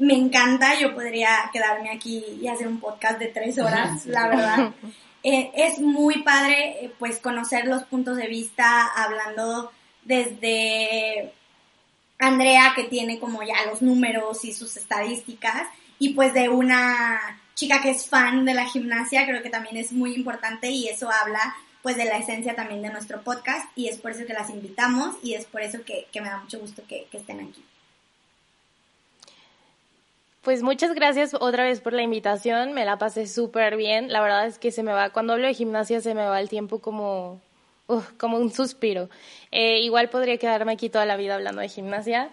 [0.00, 4.72] me encanta, yo podría quedarme aquí y hacer un podcast de tres horas, la verdad.
[5.26, 9.72] Eh, es muy padre eh, pues conocer los puntos de vista hablando
[10.04, 11.32] desde
[12.18, 15.66] Andrea que tiene como ya los números y sus estadísticas
[15.98, 19.92] y pues de una chica que es fan de la gimnasia, creo que también es
[19.92, 23.96] muy importante y eso habla pues de la esencia también de nuestro podcast y es
[23.96, 26.82] por eso que las invitamos y es por eso que, que me da mucho gusto
[26.86, 27.64] que, que estén aquí.
[30.44, 34.12] Pues muchas gracias otra vez por la invitación, me la pasé súper bien.
[34.12, 36.50] La verdad es que se me va, cuando hablo de gimnasia se me va el
[36.50, 37.40] tiempo como,
[38.18, 39.08] como un suspiro.
[39.50, 42.28] Eh, igual podría quedarme aquí toda la vida hablando de gimnasia.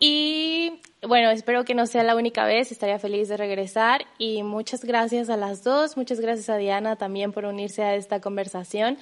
[0.00, 4.06] Y bueno, espero que no sea la única vez, estaría feliz de regresar.
[4.18, 8.20] Y muchas gracias a las dos, muchas gracias a Diana también por unirse a esta
[8.20, 8.98] conversación.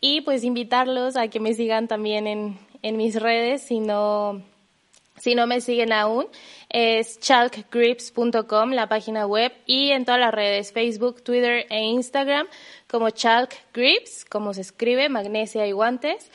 [0.00, 4.42] Y pues invitarlos a que me sigan también en, en mis redes, si no
[5.20, 6.26] si no me siguen aún,
[6.70, 12.46] es chalkgrips.com, la página web, y en todas las redes, Facebook, Twitter e Instagram,
[12.88, 16.30] como chalkgrips, como se escribe, magnesia y guantes.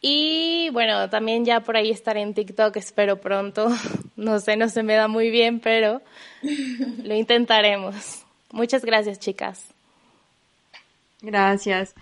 [0.00, 3.68] Y bueno, también ya por ahí estaré en TikTok, espero pronto.
[4.16, 6.02] No sé, no se me da muy bien, pero
[7.04, 8.22] lo intentaremos.
[8.52, 9.68] Muchas gracias, chicas.
[11.22, 11.94] Gracias.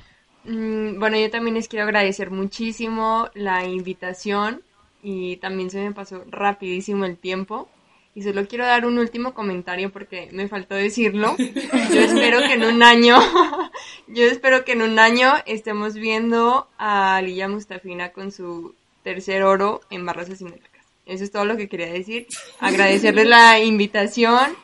[0.45, 4.62] Mm, Bueno, yo también les quiero agradecer muchísimo la invitación.
[5.03, 7.68] Y también se me pasó rapidísimo el tiempo.
[8.14, 11.36] Y solo quiero dar un último comentario porque me faltó decirlo.
[11.38, 13.16] Yo espero que en un año,
[14.09, 18.74] yo espero que en un año estemos viendo a Lilla Mustafina con su
[19.05, 20.84] tercer oro en barras asimétricas.
[21.07, 22.26] Eso es todo lo que quería decir.
[22.59, 24.57] Agradecerles la invitación.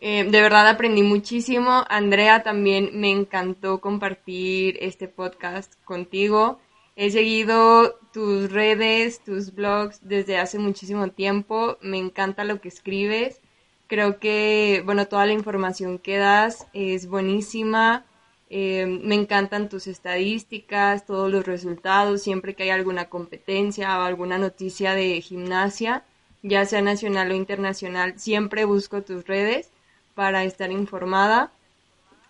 [0.00, 1.84] Eh, de verdad aprendí muchísimo.
[1.88, 6.58] Andrea, también me encantó compartir este podcast contigo.
[7.02, 11.78] He seguido tus redes, tus blogs desde hace muchísimo tiempo.
[11.80, 13.40] Me encanta lo que escribes.
[13.86, 18.04] Creo que, bueno, toda la información que das es buenísima.
[18.50, 24.36] Eh, me encantan tus estadísticas, todos los resultados, siempre que hay alguna competencia o alguna
[24.36, 26.04] noticia de gimnasia,
[26.42, 29.70] ya sea nacional o internacional, siempre busco tus redes
[30.14, 31.50] para estar informada.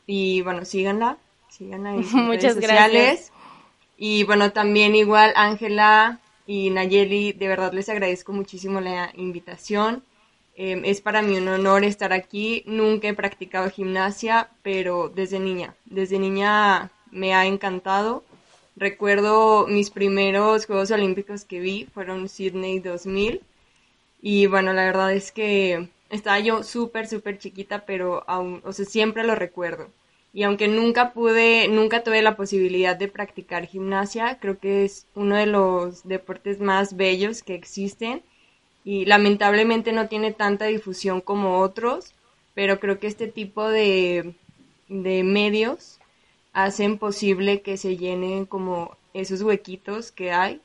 [0.06, 1.18] Y bueno, síganla,
[1.48, 3.32] síganla en sus Muchas redes gracias.
[4.03, 10.03] Y bueno, también igual Ángela y Nayeli, de verdad les agradezco muchísimo la invitación.
[10.57, 12.64] Eh, es para mí un honor estar aquí.
[12.66, 18.24] Nunca he practicado gimnasia, pero desde niña, desde niña me ha encantado.
[18.74, 23.42] Recuerdo mis primeros Juegos Olímpicos que vi, fueron Sydney 2000.
[24.22, 28.86] Y bueno, la verdad es que estaba yo súper, súper chiquita, pero aún, o sea,
[28.86, 29.90] siempre lo recuerdo.
[30.32, 35.36] Y aunque nunca pude, nunca tuve la posibilidad de practicar gimnasia, creo que es uno
[35.36, 38.22] de los deportes más bellos que existen
[38.84, 42.14] y lamentablemente no tiene tanta difusión como otros,
[42.54, 44.34] pero creo que este tipo de,
[44.88, 45.98] de medios
[46.52, 50.60] hacen posible que se llenen como esos huequitos que hay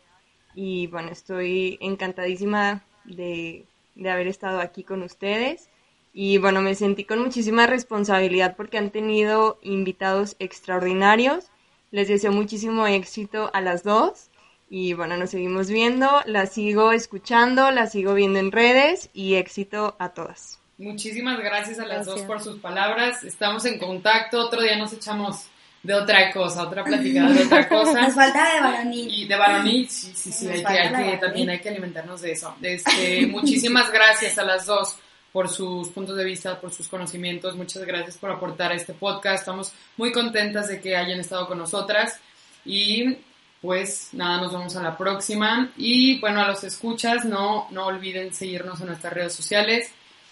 [0.53, 5.69] y bueno, estoy encantadísima de, de haber estado aquí con ustedes
[6.17, 11.51] y bueno, me sentí con muchísima responsabilidad porque han tenido invitados extraordinarios.
[11.91, 14.29] Les deseo muchísimo éxito a las dos.
[14.69, 19.95] Y bueno, nos seguimos viendo, las sigo escuchando, las sigo viendo en redes y éxito
[19.99, 20.59] a todas.
[20.77, 22.15] Muchísimas gracias a las Gracias.
[22.15, 23.23] dos por sus palabras.
[23.23, 24.39] Estamos en contacto.
[24.39, 25.47] Otro día nos echamos
[25.83, 28.01] de otra cosa, otra platicada de otra cosa.
[28.01, 29.13] Nos falta de varonil.
[29.13, 32.31] Y de varonil, sí, sí, sí, hay que, hay que- también hay que alimentarnos de
[32.31, 32.55] eso.
[32.61, 34.97] Este, muchísimas gracias a las dos
[35.35, 37.57] por sus puntos de vista, por sus conocimientos.
[37.57, 39.39] Muchas gracias por aportar a este podcast.
[39.41, 42.21] Estamos muy contentas de que hayan estado con nosotras.
[42.63, 43.17] Y
[43.61, 45.71] pues nada, nos vemos a la próxima.
[45.75, 49.91] Y bueno, a los escuchas, no, no olviden seguirnos en nuestras redes sociales.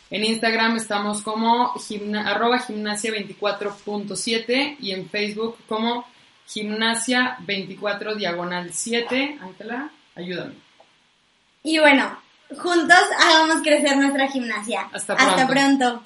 [0.10, 6.06] En Instagram estamos como gimna- arroba gimnasia 24.7 y en Facebook como
[6.48, 9.38] gimnasia 24 diagonal 7.
[9.42, 10.54] Ángela, ayúdame.
[11.62, 12.23] Y bueno,
[12.58, 14.90] juntos hagamos crecer nuestra gimnasia.
[14.94, 16.04] Hasta pronto.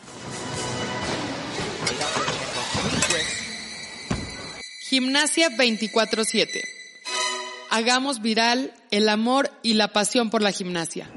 [4.90, 6.64] Gimnasia 24-7.
[7.70, 11.10] Hagamos viral el amor y la pasión por la gimnasia.